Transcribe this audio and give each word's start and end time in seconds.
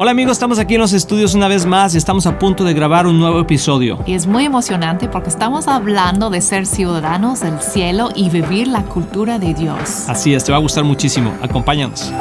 Hola 0.00 0.12
amigos, 0.12 0.34
estamos 0.34 0.60
aquí 0.60 0.76
en 0.76 0.80
los 0.80 0.92
estudios 0.92 1.34
una 1.34 1.48
vez 1.48 1.66
más 1.66 1.92
y 1.92 1.98
estamos 1.98 2.24
a 2.28 2.38
punto 2.38 2.62
de 2.62 2.72
grabar 2.72 3.08
un 3.08 3.18
nuevo 3.18 3.40
episodio. 3.40 3.98
Y 4.06 4.14
es 4.14 4.28
muy 4.28 4.44
emocionante 4.44 5.08
porque 5.08 5.28
estamos 5.28 5.66
hablando 5.66 6.30
de 6.30 6.40
ser 6.40 6.66
ciudadanos 6.66 7.40
del 7.40 7.58
cielo 7.60 8.10
y 8.14 8.30
vivir 8.30 8.68
la 8.68 8.84
cultura 8.84 9.40
de 9.40 9.54
Dios. 9.54 10.08
Así 10.08 10.34
es, 10.34 10.44
te 10.44 10.52
va 10.52 10.58
a 10.58 10.60
gustar 10.60 10.84
muchísimo. 10.84 11.36
Acompáñanos. 11.42 12.12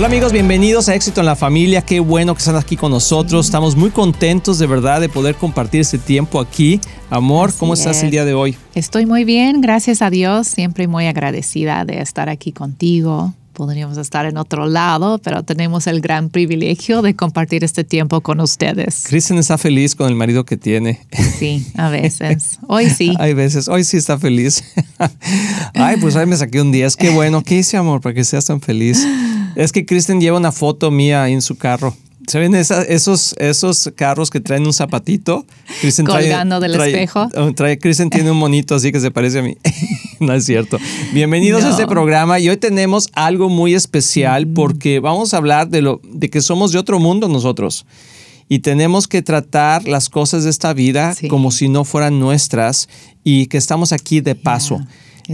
Hola 0.00 0.08
amigos, 0.08 0.32
bienvenidos 0.32 0.88
a 0.88 0.94
Éxito 0.94 1.20
en 1.20 1.26
la 1.26 1.36
Familia. 1.36 1.82
Qué 1.82 2.00
bueno 2.00 2.32
que 2.34 2.38
están 2.38 2.56
aquí 2.56 2.74
con 2.74 2.90
nosotros. 2.90 3.44
Estamos 3.44 3.76
muy 3.76 3.90
contentos 3.90 4.58
de 4.58 4.66
verdad 4.66 4.98
de 4.98 5.10
poder 5.10 5.34
compartir 5.34 5.82
este 5.82 5.98
tiempo 5.98 6.40
aquí. 6.40 6.80
Amor, 7.10 7.52
¿cómo 7.52 7.74
estás 7.74 8.02
el 8.02 8.10
día 8.10 8.24
de 8.24 8.32
hoy? 8.32 8.56
Estoy 8.74 9.04
muy 9.04 9.24
bien, 9.24 9.60
gracias 9.60 10.00
a 10.00 10.08
Dios. 10.08 10.46
Siempre 10.46 10.88
muy 10.88 11.04
agradecida 11.04 11.84
de 11.84 12.00
estar 12.00 12.30
aquí 12.30 12.50
contigo. 12.50 13.34
Podríamos 13.52 13.98
estar 13.98 14.24
en 14.24 14.38
otro 14.38 14.64
lado, 14.64 15.18
pero 15.18 15.42
tenemos 15.42 15.86
el 15.86 16.00
gran 16.00 16.30
privilegio 16.30 17.02
de 17.02 17.14
compartir 17.14 17.62
este 17.62 17.84
tiempo 17.84 18.22
con 18.22 18.40
ustedes. 18.40 19.04
Kristen 19.06 19.36
está 19.36 19.58
feliz 19.58 19.94
con 19.94 20.08
el 20.08 20.14
marido 20.14 20.46
que 20.46 20.56
tiene. 20.56 21.00
Sí, 21.38 21.66
a 21.76 21.90
veces. 21.90 22.58
Hoy 22.68 22.88
sí. 22.88 23.14
Hay 23.18 23.34
veces. 23.34 23.68
Hoy 23.68 23.84
sí 23.84 23.98
está 23.98 24.18
feliz. 24.18 24.64
Ay, 25.74 25.98
pues 26.00 26.16
ahí 26.16 26.24
me 26.24 26.38
saqué 26.38 26.62
un 26.62 26.72
día. 26.72 26.86
Es 26.86 26.96
que 26.96 27.10
bueno. 27.10 27.42
¿Qué 27.42 27.58
hice, 27.58 27.76
amor, 27.76 28.00
para 28.00 28.14
que 28.14 28.24
seas 28.24 28.46
tan 28.46 28.62
feliz? 28.62 29.06
Es 29.56 29.72
que 29.72 29.86
Kristen 29.86 30.20
lleva 30.20 30.38
una 30.38 30.52
foto 30.52 30.90
mía 30.90 31.28
en 31.28 31.42
su 31.42 31.56
carro. 31.56 31.96
¿Se 32.26 32.38
ven 32.38 32.54
esos, 32.54 33.34
esos 33.38 33.90
carros 33.96 34.30
que 34.30 34.40
traen 34.40 34.64
un 34.64 34.72
zapatito? 34.72 35.44
Kristen 35.80 36.06
Colgando 36.06 36.60
del 36.60 36.74
espejo. 36.74 37.28
Oh, 37.36 37.52
trae, 37.52 37.78
Kristen 37.78 38.10
tiene 38.10 38.30
un 38.30 38.36
monito 38.36 38.74
así 38.74 38.92
que 38.92 39.00
se 39.00 39.10
parece 39.10 39.40
a 39.40 39.42
mí. 39.42 39.56
no 40.20 40.32
es 40.34 40.44
cierto. 40.44 40.78
Bienvenidos 41.12 41.64
a 41.64 41.70
este 41.70 41.86
programa 41.86 42.38
y 42.38 42.48
hoy 42.48 42.56
tenemos 42.56 43.08
algo 43.14 43.48
muy 43.48 43.74
especial 43.74 44.46
mm. 44.46 44.54
porque 44.54 45.00
vamos 45.00 45.34
a 45.34 45.38
hablar 45.38 45.68
de, 45.70 45.82
lo, 45.82 46.00
de 46.04 46.30
que 46.30 46.40
somos 46.40 46.72
de 46.72 46.78
otro 46.78 47.00
mundo 47.00 47.28
nosotros 47.28 47.86
y 48.48 48.58
tenemos 48.58 49.08
que 49.08 49.22
tratar 49.22 49.88
las 49.88 50.08
cosas 50.08 50.44
de 50.44 50.50
esta 50.50 50.72
vida 50.72 51.14
como 51.28 51.52
si 51.52 51.68
no 51.68 51.84
fueran 51.84 52.18
nuestras 52.18 52.88
y 53.24 53.46
que 53.46 53.56
estamos 53.56 53.92
aquí 53.92 54.20
de 54.20 54.34
paso. 54.34 54.80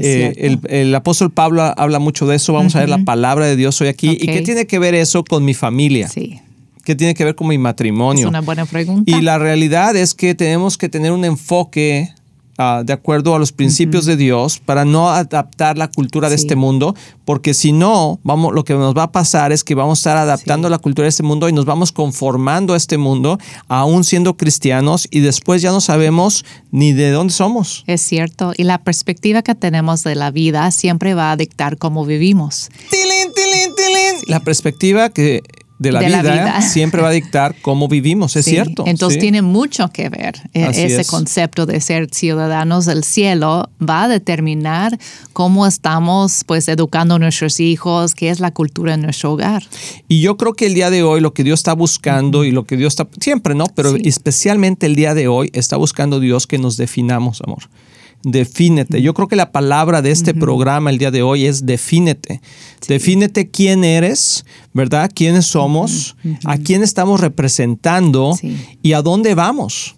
Eh, 0.03 0.59
el, 0.69 0.95
apóstol 0.95 1.31
Pablo 1.31 1.63
habla 1.63 1.99
mucho 1.99 2.27
de 2.27 2.37
eso. 2.37 2.53
Vamos 2.53 2.77
a 2.77 2.81
ver 2.81 2.89
la 2.89 3.05
palabra 3.05 3.47
de 3.47 3.57
Dios 3.57 3.81
hoy 3.81 3.89
aquí. 3.89 4.11
¿Y 4.21 4.27
qué 4.27 4.43
tiene 4.43 4.67
que 4.67 4.79
ver 4.79 4.95
eso 4.95 5.25
con 5.25 5.45
mi 5.45 5.55
familia? 5.55 6.09
Sí. 6.09 6.41
¿Qué 6.85 6.95
tiene 6.95 7.15
que 7.15 7.25
ver 7.25 7.35
con 7.35 7.49
mi 7.49 7.59
matrimonio? 7.59 8.27
Es 8.27 8.29
una 8.29 8.43
buena 8.43 8.65
pregunta. 8.65 9.11
Y 9.11 9.21
la 9.21 9.39
realidad 9.39 9.97
es 9.97 10.15
que 10.15 10.37
tenemos 10.37 10.79
que 10.79 10.89
tener 10.89 11.11
un 11.11 11.25
enfoque 11.25 12.13
Ah, 12.59 12.83
de 12.85 12.95
acuerdo 12.95 13.35
a 13.35 13.39
los 13.39 13.53
principios 13.53 14.07
de 14.07 14.17
Dios 14.17 14.59
para 14.59 14.87
no 14.87 15.11
adaptar 15.11 15.77
la 15.77 15.89
cultura 15.89 16.31
de 16.31 16.37
este 16.37 16.57
mundo, 16.57 16.95
porque 17.27 17.53
si 17.53 17.73
no, 17.73 18.19
vamos, 18.23 18.55
lo 18.55 18.65
que 18.65 18.73
nos 18.73 18.97
va 18.97 19.03
a 19.03 19.13
pasar 19.13 19.53
es 19.53 19.63
que 19.63 19.75
vamos 19.75 19.99
a 19.99 20.01
estar 20.01 20.17
adaptando 20.17 20.71
la 20.71 20.79
cultura 20.79 21.05
de 21.05 21.11
este 21.11 21.23
mundo 21.23 21.51
y 21.51 21.53
nos 21.53 21.67
vamos 21.67 21.93
conformando 21.93 22.73
a 22.73 22.79
este 22.79 22.97
mundo, 22.97 23.39
aún 23.69 24.05
siendo 24.05 24.39
cristianos, 24.39 25.07
y 25.11 25.21
después 25.21 25.61
ya 25.61 25.71
no 25.71 25.83
sabemos 25.83 26.47
ni 26.71 26.95
de 26.95 27.11
dónde 27.11 27.35
somos. 27.35 27.85
Es 27.87 28.01
cierto, 28.01 28.55
y 28.57 28.65
la 28.65 28.79
perspectiva 28.79 29.43
que 29.43 29.55
tenemos 29.55 30.03
de 30.03 30.15
la 30.15 30.31
vida 30.31 30.71
siempre 30.71 31.13
va 31.13 31.33
a 31.33 31.37
dictar 31.37 31.77
cómo 31.77 32.07
vivimos. 32.07 32.71
¡Tilín, 32.91 33.35
tilín, 33.35 33.75
tilín! 33.77 34.23
La 34.29 34.41
perspectiva 34.41 35.11
que 35.11 35.43
de 35.79 35.93
la, 35.93 36.01
vida, 36.01 36.63
siempre 36.63 37.03
va 37.03 37.09
a 37.09 37.13
dictar 37.13 37.55
cómo 37.61 37.89
vivimos, 37.89 38.35
es 38.37 38.47
cierto. 38.47 38.85
Entonces 38.87 39.19
tiene 39.19 39.43
mucho 39.43 39.89
que 39.89 40.09
ver. 40.09 40.37
E-, 40.55 40.87
ese 40.87 41.05
concepto 41.05 41.67
de 41.67 41.81
ser 41.81 42.09
ciudadanos 42.13 42.87
del 42.87 43.05
cielo 43.05 43.69
va 43.79 44.05
a 44.05 44.09
determinar 44.09 44.99
cómo 45.33 45.67
estamos 45.67 46.45
pues 46.47 46.69
educando 46.69 47.17
a 47.17 47.19
nuestros 47.19 47.61
hijos, 47.61 48.15
qué 48.15 48.31
es 48.31 48.41
la 48.41 48.53
cultura 48.53 48.95
en 48.95 49.03
nuestro 49.03 49.33
hogar. 49.33 49.65
Y 50.09 50.21
yo 50.21 50.37
creo 50.37 50.55
que 50.55 50.67
el 50.67 50.75
día 50.75 50.91
de 50.91 51.03
hoy 51.03 51.21
lo 51.21 51.35
que 51.35 51.45
Dios 51.45 51.61
está 51.61 51.75
buscando 51.75 52.45
y 52.45 52.53
lo 52.53 52.65
que 52.65 52.77
Dios 52.77 52.93
está, 52.93 53.07
siempre, 53.21 53.55
¿no? 53.55 53.67
Pero 53.75 53.97
especialmente 53.97 54.87
el 54.87 54.95
día 54.95 55.15
de 55.15 55.29
hoy 55.29 55.51
está 55.53 55.77
buscando 55.77 56.21
Dios 56.21 56.47
que 56.47 56.59
nos 56.59 56.77
definamos, 56.77 57.43
amor 57.43 57.65
defínete. 58.27 59.01
Yo 59.01 59.15
creo 59.15 59.29
que 59.29 59.37
la 59.37 59.53
palabra 59.53 60.03
de 60.03 60.11
este 60.11 60.35
programa 60.35 60.91
el 60.91 60.99
día 60.99 61.13
de 61.13 61.23
hoy 61.23 61.47
es 61.47 61.65
defínete. 61.65 62.41
Defínete 62.89 63.51
quién 63.51 63.85
eres, 63.85 64.45
¿verdad? 64.73 65.11
¿Quiénes 65.15 65.47
somos? 65.47 66.17
¿A 66.45 66.59
quién 66.59 66.83
estamos 66.83 67.21
representando? 67.21 68.37
¿Y 68.83 68.95
a 68.95 69.03
dónde 69.03 69.37
vamos? 69.37 69.95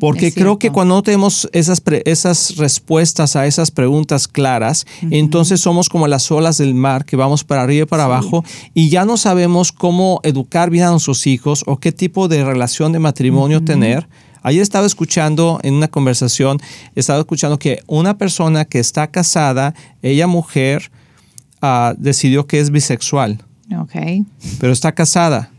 Porque 0.00 0.32
creo 0.32 0.58
que 0.58 0.70
cuando 0.70 0.96
no 0.96 1.02
tenemos 1.04 1.48
esas, 1.52 1.80
esas 2.04 2.56
respuestas 2.56 3.36
a 3.36 3.46
esas 3.46 3.70
preguntas 3.70 4.26
claras, 4.26 4.84
entonces 5.10 5.60
somos 5.60 5.88
como 5.88 6.08
las 6.08 6.30
olas 6.32 6.58
del 6.58 6.74
mar 6.74 7.04
que 7.04 7.14
vamos 7.14 7.44
para 7.44 7.62
arriba 7.62 7.84
y 7.84 7.86
para 7.86 8.04
abajo 8.04 8.44
y 8.74 8.88
ya 8.88 9.04
no 9.04 9.16
sabemos 9.16 9.70
cómo 9.70 10.18
educar 10.24 10.70
bien 10.70 10.84
a 10.84 10.90
nuestros 10.90 11.28
hijos 11.28 11.62
o 11.66 11.78
qué 11.78 11.92
tipo 11.92 12.26
de 12.26 12.44
relación 12.44 12.90
de 12.90 12.98
matrimonio 12.98 13.62
tener 13.62 14.08
Ayer 14.48 14.62
estaba 14.62 14.86
escuchando 14.86 15.60
en 15.62 15.74
una 15.74 15.88
conversación, 15.88 16.58
estaba 16.94 17.18
escuchando 17.18 17.58
que 17.58 17.82
una 17.86 18.16
persona 18.16 18.64
que 18.64 18.78
está 18.78 19.10
casada, 19.10 19.74
ella 20.00 20.26
mujer, 20.26 20.90
ah, 21.60 21.92
decidió 21.98 22.46
que 22.46 22.58
es 22.58 22.70
bisexual. 22.70 23.44
Ok. 23.78 24.24
Pero 24.58 24.72
está 24.72 24.92
casada. 24.92 25.50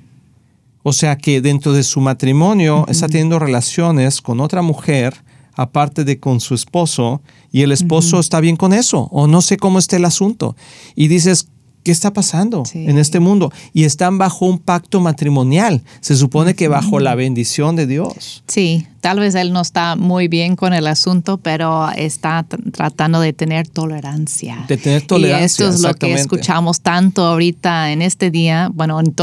O 0.81 0.91
sea 0.91 1.17
que 1.17 1.39
dentro 1.39 1.71
de 1.71 1.83
su 1.83 2.01
matrimonio 2.01 2.87
está 2.87 3.07
teniendo 3.07 3.37
relaciones 3.37 4.23
con 4.23 4.39
otra 4.39 4.63
mujer, 4.63 5.13
aparte 5.53 6.03
de 6.03 6.19
con 6.19 6.39
su 6.39 6.55
esposo, 6.55 7.21
y 7.51 7.61
el 7.61 7.71
esposo 7.71 8.19
está 8.19 8.39
bien 8.39 8.55
con 8.55 8.73
eso, 8.73 9.07
o 9.11 9.27
no 9.27 9.43
sé 9.43 9.57
cómo 9.57 9.77
está 9.77 9.97
el 9.97 10.05
asunto. 10.05 10.55
Y 10.95 11.09
dices, 11.09 11.47
¿Qué 11.89 11.93
está 11.93 12.13
pasando 12.13 12.61
en 12.75 12.99
este 12.99 13.19
mundo? 13.19 13.51
Y 13.73 13.85
están 13.85 14.19
bajo 14.19 14.45
un 14.45 14.59
pacto 14.59 15.01
matrimonial. 15.01 15.81
Se 16.01 16.15
supone 16.15 16.53
que 16.53 16.67
bajo 16.67 16.99
la 16.99 17.15
bendición 17.15 17.75
de 17.75 17.87
Dios. 17.87 18.43
Sí, 18.47 18.85
tal 19.01 19.17
vez 19.17 19.33
él 19.33 19.51
no 19.51 19.61
está 19.61 19.95
muy 19.95 20.27
bien 20.27 20.55
con 20.55 20.75
el 20.75 20.85
asunto, 20.85 21.39
pero 21.39 21.89
está 21.89 22.45
tratando 22.73 23.19
de 23.21 23.33
tener 23.33 23.67
tolerancia. 23.67 24.65
De 24.67 24.77
tener 24.77 25.01
tolerancia. 25.07 25.41
Y 25.41 25.45
esto 25.45 25.67
es 25.67 25.81
lo 25.81 25.95
que 25.95 26.13
escuchamos 26.13 26.81
tanto 26.81 27.25
ahorita 27.25 27.91
en 27.91 28.03
este 28.03 28.29
día, 28.29 28.69
bueno, 28.71 28.99
en 28.99 29.15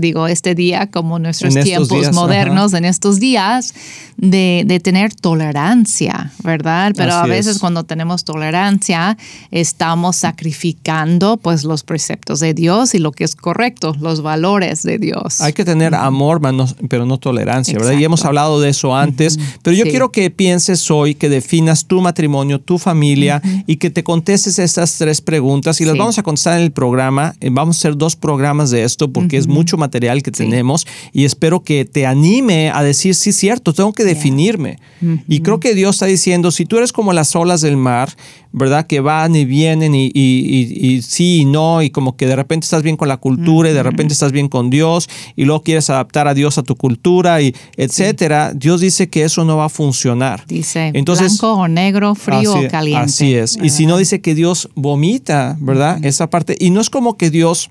digo, 0.00 0.26
este 0.26 0.54
día 0.54 0.88
como 0.88 1.18
nuestros 1.18 1.54
tiempos 1.54 2.12
modernos, 2.12 2.74
en 2.74 2.84
estos 2.84 3.20
días, 3.20 3.74
de, 4.18 4.80
tener 4.82 5.14
tolerancia, 5.14 6.32
¿verdad? 6.42 6.92
Pero 6.96 7.14
a 7.14 7.26
veces 7.26 7.58
cuando 7.58 7.84
tenemos 7.84 8.24
tolerancia, 8.24 9.16
estamos 9.50 10.16
sacrificando 10.16 11.36
pues 11.36 11.64
los 11.64 11.82
preceptos 11.82 12.40
de 12.40 12.54
Dios 12.54 12.94
y 12.94 12.98
lo 12.98 13.12
que 13.12 13.24
es 13.24 13.36
correcto, 13.36 13.94
los 14.00 14.22
valores 14.22 14.82
de 14.82 14.98
Dios. 14.98 15.40
Hay 15.40 15.52
que 15.52 15.64
tener 15.64 15.94
amor, 15.94 16.40
pero 16.88 17.06
no 17.06 17.18
tolerancia, 17.18 17.78
¿verdad? 17.78 17.92
Y 17.92 18.04
hemos 18.04 18.24
hablado 18.24 18.60
de 18.60 18.70
eso 18.70 18.96
antes, 18.96 19.38
pero 19.62 19.76
yo 19.76 19.84
quiero 19.84 20.10
que 20.10 20.30
pienses 20.30 20.90
hoy, 20.90 21.14
que 21.14 21.28
definas 21.28 21.86
tu 21.86 22.00
matrimonio, 22.00 22.60
tu 22.60 22.78
familia 22.78 23.40
y 23.66 23.76
que 23.76 23.90
te 23.90 24.02
contestes 24.02 24.58
estas 24.58 24.96
tres 24.98 25.20
preguntas 25.20 25.80
y 25.80 25.84
las 25.84 25.96
vamos 25.96 26.18
a 26.18 26.22
contestar 26.22 26.58
en 26.58 26.64
el 26.64 26.72
programa. 26.72 27.34
Eh, 27.40 27.50
vamos 27.52 27.76
a 27.76 27.78
hacer 27.78 27.96
dos 27.96 28.16
programas 28.16 28.70
de 28.70 28.84
esto 28.84 29.12
porque 29.12 29.36
es 29.36 29.46
mucho 29.46 29.76
material 29.88 30.22
que 30.22 30.30
tenemos 30.30 30.86
y 31.12 31.24
espero 31.24 31.62
que 31.62 31.84
te 31.84 32.06
anime 32.06 32.70
a 32.70 32.82
decir, 32.82 33.14
sí, 33.14 33.32
cierto, 33.32 33.72
tengo 33.72 33.92
que 33.92 34.04
definirme. 34.04 34.78
Y 35.26 35.40
creo 35.40 35.60
que 35.60 35.74
Dios 35.74 35.96
está 35.96 36.06
diciendo, 36.06 36.50
si 36.50 36.66
tú 36.66 36.76
eres 36.76 36.92
como 36.92 37.12
las 37.12 37.34
olas 37.34 37.62
del 37.62 37.76
mar, 37.76 38.10
¿verdad? 38.52 38.86
Que 38.86 39.00
van 39.00 39.34
y 39.36 39.44
vienen 39.44 39.94
y, 39.94 40.10
y, 40.14 41.02
sí 41.02 41.40
y 41.40 41.44
no, 41.44 41.82
y 41.82 41.90
como 41.90 42.16
que 42.16 42.26
de 42.26 42.36
repente 42.36 42.64
estás 42.64 42.82
bien 42.82 42.96
con 42.96 43.08
la 43.08 43.16
cultura 43.16 43.70
y 43.70 43.72
de 43.72 43.82
repente 43.82 44.12
estás 44.12 44.32
bien 44.32 44.48
con 44.48 44.70
Dios 44.70 45.08
y 45.36 45.44
luego 45.44 45.62
quieres 45.62 45.90
adaptar 45.90 46.28
a 46.28 46.34
Dios 46.34 46.58
a 46.58 46.62
tu 46.62 46.76
cultura 46.76 47.40
y 47.40 47.54
etcétera. 47.76 48.52
Dios 48.54 48.80
dice 48.80 49.08
que 49.08 49.24
eso 49.24 49.44
no 49.44 49.56
va 49.56 49.66
a 49.66 49.68
funcionar. 49.68 50.44
Dice 50.46 50.90
Entonces, 50.94 51.38
blanco 51.38 51.60
o 51.60 51.68
negro, 51.68 52.14
frío 52.14 52.54
o 52.54 52.68
caliente. 52.68 53.04
Así 53.04 53.34
es. 53.34 53.58
Y 53.62 53.70
si 53.70 53.86
no 53.86 53.96
dice 53.98 54.20
que 54.20 54.34
Dios 54.34 54.68
vomita, 54.74 55.56
¿verdad? 55.60 56.04
Esa 56.04 56.30
parte. 56.30 56.56
Y 56.58 56.70
no 56.70 56.80
es 56.80 56.90
como 56.90 57.16
que 57.16 57.30
Dios 57.30 57.70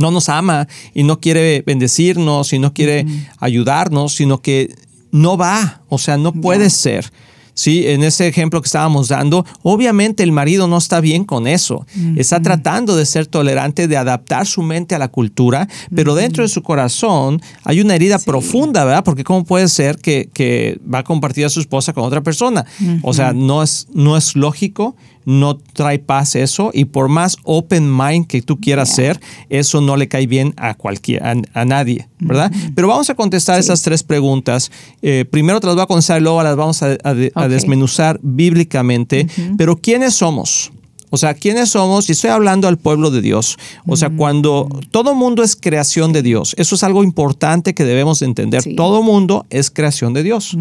no 0.00 0.10
nos 0.10 0.28
ama 0.28 0.66
y 0.94 1.04
no 1.04 1.20
quiere 1.20 1.62
bendecirnos 1.64 2.52
y 2.52 2.58
no 2.58 2.74
quiere 2.74 3.06
ayudarnos, 3.38 4.14
sino 4.14 4.42
que 4.42 4.74
no 5.12 5.36
va, 5.36 5.82
o 5.88 5.98
sea, 5.98 6.16
no 6.16 6.32
puede 6.32 6.70
ser. 6.70 7.12
¿sí? 7.54 7.86
En 7.86 8.02
ese 8.02 8.26
ejemplo 8.26 8.60
que 8.62 8.66
estábamos 8.66 9.08
dando, 9.08 9.44
obviamente 9.62 10.22
el 10.22 10.32
marido 10.32 10.66
no 10.66 10.78
está 10.78 11.00
bien 11.00 11.24
con 11.24 11.46
eso. 11.46 11.86
Está 12.16 12.40
tratando 12.40 12.96
de 12.96 13.04
ser 13.04 13.26
tolerante, 13.26 13.86
de 13.86 13.98
adaptar 13.98 14.46
su 14.46 14.62
mente 14.62 14.94
a 14.94 14.98
la 14.98 15.08
cultura, 15.08 15.68
pero 15.94 16.14
dentro 16.14 16.42
de 16.42 16.48
su 16.48 16.62
corazón 16.62 17.42
hay 17.64 17.80
una 17.80 17.94
herida 17.94 18.18
profunda, 18.18 18.84
¿verdad? 18.84 19.04
Porque 19.04 19.24
¿cómo 19.24 19.44
puede 19.44 19.68
ser 19.68 19.98
que, 19.98 20.30
que, 20.32 20.80
va 20.92 21.00
a 21.00 21.04
compartir 21.04 21.44
a 21.44 21.50
su 21.50 21.60
esposa 21.60 21.92
con 21.92 22.04
otra 22.04 22.22
persona? 22.22 22.64
O 23.02 23.12
sea, 23.12 23.32
no 23.32 23.62
es, 23.62 23.88
no 23.92 24.16
es 24.16 24.36
lógico, 24.36 24.96
no 25.24 25.56
trae 25.56 25.98
paz 25.98 26.34
eso 26.34 26.70
y 26.72 26.86
por 26.86 27.08
más 27.08 27.36
open 27.44 27.96
mind 27.96 28.26
que 28.26 28.42
tú 28.42 28.60
quieras 28.60 28.90
ser, 28.90 29.20
eso 29.48 29.80
no 29.80 29.96
le 29.96 30.08
cae 30.08 30.26
bien 30.26 30.54
a 30.56 30.74
cualquier, 30.74 31.22
a, 31.24 31.64
nadie, 31.64 32.08
¿verdad? 32.18 32.50
Pero 32.74 32.88
vamos 32.88 33.10
a 33.10 33.14
contestar 33.14 33.58
esas 33.58 33.82
tres 33.82 34.02
preguntas. 34.02 34.70
Eh, 35.02 35.24
primero 35.30 35.60
te 35.60 35.66
las 35.66 35.76
voy 35.76 35.84
a 35.84 35.86
contestar 35.86 36.20
y 36.20 36.24
luego 36.24 36.42
las 36.42 36.56
vamos 36.56 36.82
a, 36.82 37.14
desmenuzar 37.48 38.18
bíblicamente. 38.22 39.26
Pero 39.56 39.76
¿quiénes 39.76 40.14
somos? 40.14 40.72
O 41.10 41.16
sea, 41.16 41.34
¿quiénes 41.34 41.70
somos? 41.70 42.08
Y 42.08 42.12
estoy 42.12 42.30
hablando 42.30 42.68
al 42.68 42.78
pueblo 42.78 43.10
de 43.10 43.20
Dios. 43.20 43.58
O 43.86 43.96
sea, 43.96 44.10
cuando 44.10 44.68
todo 44.90 45.14
mundo 45.14 45.42
es 45.42 45.56
creación 45.56 46.12
de 46.12 46.22
Dios, 46.22 46.54
eso 46.56 46.74
es 46.74 46.82
algo 46.82 47.02
importante 47.04 47.74
que 47.74 47.84
debemos 47.84 48.22
entender. 48.22 48.62
Todo 48.76 49.02
mundo 49.02 49.46
es 49.50 49.70
creación 49.70 50.14
de 50.14 50.22
Dios, 50.22 50.56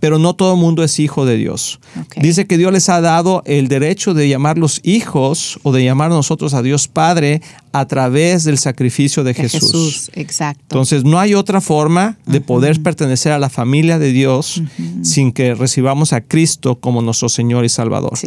pero 0.00 0.18
no 0.18 0.34
todo 0.34 0.56
mundo 0.56 0.82
es 0.82 0.98
hijo 0.98 1.26
de 1.26 1.36
Dios. 1.36 1.80
Dice 2.16 2.46
que 2.46 2.58
Dios 2.58 2.72
les 2.72 2.88
ha 2.88 3.00
dado 3.00 3.42
el 3.46 3.68
derecho 3.68 4.14
de 4.14 4.28
llamarlos 4.28 4.80
hijos 4.82 5.58
o 5.62 5.72
de 5.72 5.84
llamar 5.84 6.10
nosotros 6.10 6.54
a 6.54 6.62
Dios 6.62 6.88
Padre 6.88 7.42
a 7.72 7.86
través 7.86 8.44
del 8.44 8.58
sacrificio 8.58 9.22
de, 9.22 9.34
Jesús. 9.34 9.60
Jesús. 9.60 10.10
Exacto. 10.14 10.62
Entonces, 10.62 11.04
no 11.04 11.20
hay 11.20 11.34
otra 11.34 11.60
forma 11.60 12.18
de 12.26 12.40
poder 12.40 12.82
pertenecer 12.82 13.32
a 13.32 13.38
la 13.38 13.48
familia 13.48 13.98
de 13.98 14.12
Dios 14.12 14.62
sin 15.02 15.32
que 15.32 15.54
recibamos 15.54 16.12
a 16.12 16.20
Cristo 16.20 16.80
como 16.80 17.00
nuestro 17.02 17.28
Señor 17.28 17.64
y 17.64 17.68
Salvador. 17.68 18.18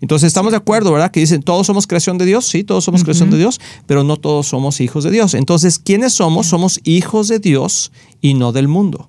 Entonces, 0.00 0.28
estamos 0.28 0.52
de 0.52 0.58
acuerdo, 0.58 0.92
¿verdad? 0.92 1.10
Que 1.16 1.20
dicen, 1.20 1.42
todos 1.42 1.66
somos 1.66 1.86
creación 1.86 2.18
de 2.18 2.26
Dios, 2.26 2.44
sí, 2.44 2.62
todos 2.62 2.84
somos 2.84 3.02
creación 3.02 3.30
de 3.30 3.38
Dios, 3.38 3.58
pero 3.86 4.04
no 4.04 4.18
todos 4.18 4.48
somos 4.48 4.82
hijos 4.82 5.02
de 5.02 5.10
Dios. 5.10 5.32
Entonces, 5.32 5.78
¿quiénes 5.78 6.12
somos? 6.12 6.46
Somos 6.46 6.78
hijos 6.84 7.28
de 7.28 7.38
Dios 7.38 7.90
y 8.20 8.34
no 8.34 8.52
del 8.52 8.68
mundo. 8.68 9.08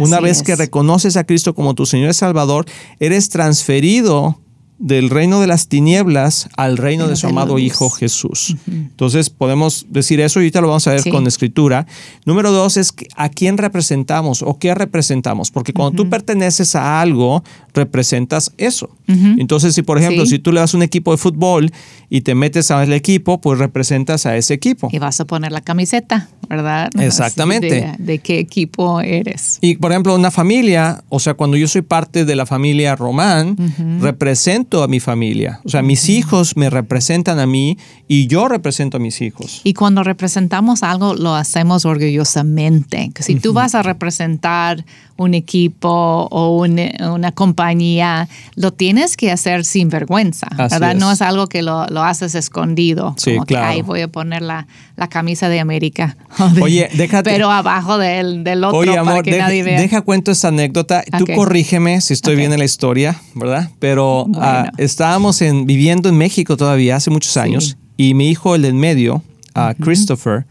Una 0.00 0.18
vez 0.18 0.42
que 0.42 0.56
reconoces 0.56 1.16
a 1.16 1.22
Cristo 1.22 1.54
como 1.54 1.74
tu 1.74 1.86
Señor 1.86 2.10
y 2.10 2.14
Salvador, 2.14 2.66
eres 2.98 3.28
transferido 3.28 4.40
del 4.78 5.08
reino 5.08 5.40
de 5.40 5.46
las 5.46 5.68
tinieblas 5.68 6.48
al 6.56 6.76
reino 6.76 7.06
de 7.06 7.14
su 7.14 7.28
amado 7.28 7.58
Hijo 7.58 7.90
Jesús. 7.90 8.56
Entonces 8.66 9.30
podemos 9.30 9.86
decir 9.88 10.20
eso 10.20 10.40
y 10.40 10.44
ahorita 10.44 10.60
lo 10.60 10.68
vamos 10.68 10.86
a 10.88 10.92
ver 10.92 11.08
con 11.10 11.26
escritura. 11.26 11.86
Número 12.24 12.50
dos 12.50 12.76
es 12.76 12.92
a 13.16 13.28
quién 13.28 13.56
representamos 13.56 14.42
o 14.42 14.58
qué 14.58 14.74
representamos, 14.74 15.50
porque 15.50 15.72
cuando 15.72 16.02
tú 16.02 16.10
perteneces 16.10 16.74
a 16.74 17.00
algo, 17.00 17.44
representas 17.72 18.52
eso. 18.58 18.90
Entonces, 19.06 19.74
si 19.74 19.82
por 19.82 19.98
ejemplo, 19.98 20.26
si 20.26 20.38
tú 20.38 20.50
le 20.50 20.60
das 20.60 20.74
un 20.74 20.82
equipo 20.82 21.12
de 21.12 21.18
fútbol 21.18 21.70
y 22.08 22.22
te 22.22 22.34
metes 22.34 22.70
al 22.70 22.92
equipo, 22.92 23.40
pues 23.40 23.58
representas 23.58 24.26
a 24.26 24.36
ese 24.36 24.54
equipo. 24.54 24.88
Y 24.90 24.98
vas 24.98 25.20
a 25.20 25.24
poner 25.24 25.52
la 25.52 25.60
camiseta, 25.60 26.28
¿verdad? 26.48 26.90
Exactamente. 26.98 27.94
De, 27.98 28.18
qué 28.18 28.38
equipo 28.38 29.00
eres. 29.00 29.58
Y 29.60 29.76
por 29.76 29.92
ejemplo, 29.92 30.14
una 30.14 30.30
familia, 30.30 31.04
o 31.10 31.20
sea, 31.20 31.34
cuando 31.34 31.56
yo 31.56 31.68
soy 31.68 31.82
parte 31.82 32.24
de 32.24 32.34
la 32.34 32.46
familia 32.46 32.96
Román, 32.96 33.56
represento 34.00 34.63
a 34.82 34.88
mi 34.88 35.00
familia. 35.00 35.60
O 35.64 35.68
sea, 35.68 35.82
mis 35.82 36.08
hijos 36.08 36.56
me 36.56 36.70
representan 36.70 37.38
a 37.38 37.46
mí 37.46 37.78
y 38.08 38.26
yo 38.26 38.48
represento 38.48 38.96
a 38.96 39.00
mis 39.00 39.20
hijos. 39.20 39.60
Y 39.64 39.74
cuando 39.74 40.02
representamos 40.02 40.82
algo, 40.82 41.14
lo 41.14 41.34
hacemos 41.34 41.84
orgullosamente. 41.84 43.10
Si 43.20 43.36
tú 43.36 43.52
vas 43.52 43.74
a 43.74 43.82
representar 43.82 44.84
un 45.16 45.34
equipo 45.34 46.28
o 46.30 46.56
una 46.56 47.32
compañía, 47.32 48.28
lo 48.56 48.72
tienes 48.72 49.16
que 49.16 49.30
hacer 49.30 49.64
sin 49.64 49.88
vergüenza, 49.88 50.48
¿verdad? 50.56 50.96
No 50.96 51.12
es 51.12 51.22
algo 51.22 51.46
que 51.46 51.62
lo, 51.62 51.84
haces 52.02 52.34
escondido. 52.34 53.14
Sí, 53.16 53.34
como 53.34 53.46
claro. 53.46 53.76
Que, 53.76 53.82
voy 53.82 54.00
a 54.00 54.08
poner 54.08 54.42
la, 54.42 54.66
camisa 55.08 55.48
de 55.48 55.60
América. 55.60 56.16
Oye, 56.62 56.88
déjate. 56.94 57.30
Pero 57.30 57.50
abajo 57.50 57.98
del, 57.98 58.42
del 58.42 58.64
otro 58.64 58.78
Oye, 58.78 58.98
amor, 58.98 59.14
para 59.14 59.22
que 59.22 59.38
nadie 59.38 59.62
vea. 59.62 59.80
Deja 59.80 60.00
cuento 60.00 60.32
esta 60.32 60.48
anécdota. 60.48 61.04
Tú 61.18 61.26
corrígeme 61.34 62.00
si 62.00 62.12
estoy 62.12 62.36
bien 62.36 62.52
en 62.52 62.58
la 62.58 62.64
historia, 62.64 63.20
¿verdad? 63.34 63.70
Pero 63.78 64.26
estábamos 64.78 65.42
en, 65.42 65.66
viviendo 65.66 66.08
en 66.08 66.16
México 66.16 66.56
todavía 66.56 66.96
hace 66.96 67.10
muchos 67.10 67.36
años 67.36 67.76
y 67.96 68.14
mi 68.14 68.28
hijo, 68.28 68.54
el 68.54 68.62
del 68.62 68.74
medio, 68.74 69.22
uh, 69.54 69.82
Christopher, 69.82 70.46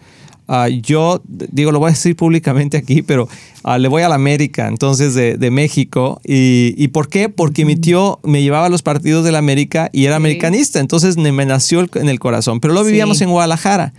Ah, 0.47 0.67
yo 0.67 1.21
digo, 1.25 1.71
lo 1.71 1.79
voy 1.79 1.89
a 1.89 1.91
decir 1.93 2.15
públicamente 2.15 2.75
aquí, 2.75 3.01
pero 3.01 3.29
ah, 3.63 3.77
le 3.77 3.87
voy 3.87 4.01
a 4.01 4.09
la 4.09 4.15
América, 4.15 4.67
entonces 4.67 5.15
de, 5.15 5.51
México. 5.51 6.19
Y, 6.23 6.87
por 6.89 7.07
qué? 7.07 7.29
Porque 7.29 7.65
mi 7.65 7.75
tío 7.75 8.19
me 8.23 8.41
llevaba 8.41 8.65
a 8.65 8.69
los 8.69 8.81
partidos 8.81 9.23
de 9.23 9.31
la 9.31 9.37
América 9.37 9.89
y 9.93 10.05
era 10.05 10.17
americanista, 10.17 10.79
entonces 10.79 11.17
me, 11.17 11.31
nació 11.45 11.87
en 11.95 12.09
el 12.09 12.19
corazón. 12.19 12.59
Pero 12.59 12.73
lo 12.73 12.83
vivíamos 12.83 13.21
en 13.21 13.29
Guadalajara. 13.29 13.93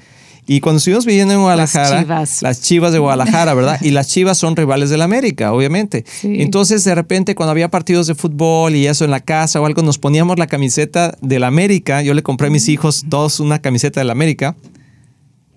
Y 0.47 0.61
cuando 0.61 0.79
estuvimos 0.79 1.07
viviendo 1.07 1.33
en 1.33 1.41
Guadalajara, 1.41 2.05
las 2.05 2.61
chivas, 2.61 2.93
de 2.93 2.99
Guadalajara, 2.99 3.55
¿verdad? 3.55 3.81
Y 3.81 3.91
las 3.91 4.09
chivas 4.09 4.37
son 4.37 4.57
rivales 4.57 4.91
de 4.91 4.99
la 4.99 5.05
América, 5.05 5.53
obviamente. 5.53 6.05
Entonces, 6.23 6.85
de 6.85 6.95
repente, 6.95 7.35
cuando 7.35 7.53
había 7.53 7.71
partidos 7.71 8.07
de 8.07 8.15
fútbol 8.15 8.75
y 8.75 8.87
eso 8.87 9.05
en 9.05 9.11
la 9.11 9.21
casa 9.21 9.61
o 9.61 9.67
algo, 9.67 9.83
nos 9.83 9.99
poníamos 9.99 10.39
la 10.39 10.47
camiseta 10.47 11.17
de 11.23 11.39
la 11.39 11.47
América. 11.47 12.03
Yo 12.03 12.13
le 12.13 12.23
compré 12.23 12.49
a 12.49 12.51
mis 12.51 12.69
hijos 12.69 13.05
todos 13.09 13.41
una 13.41 13.61
camiseta 13.61 14.01
de 14.01 14.05
la 14.05 14.13
América 14.13 14.55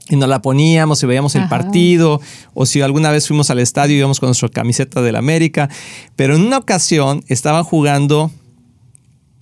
y 0.09 0.15
nos 0.15 0.29
la 0.29 0.41
poníamos 0.41 1.03
y 1.03 1.05
veíamos 1.05 1.35
el 1.35 1.49
partido, 1.49 2.21
o 2.53 2.65
si 2.65 2.81
alguna 2.81 3.11
vez 3.11 3.27
fuimos 3.27 3.49
al 3.49 3.59
estadio 3.59 3.95
y 3.95 3.99
íbamos 3.99 4.21
con 4.21 4.27
nuestra 4.27 4.47
camiseta 4.47 5.01
del 5.01 5.17
América. 5.17 5.69
Pero 6.15 6.35
en 6.35 6.45
una 6.45 6.57
ocasión 6.57 7.25
estaban 7.27 7.65
jugando, 7.65 8.31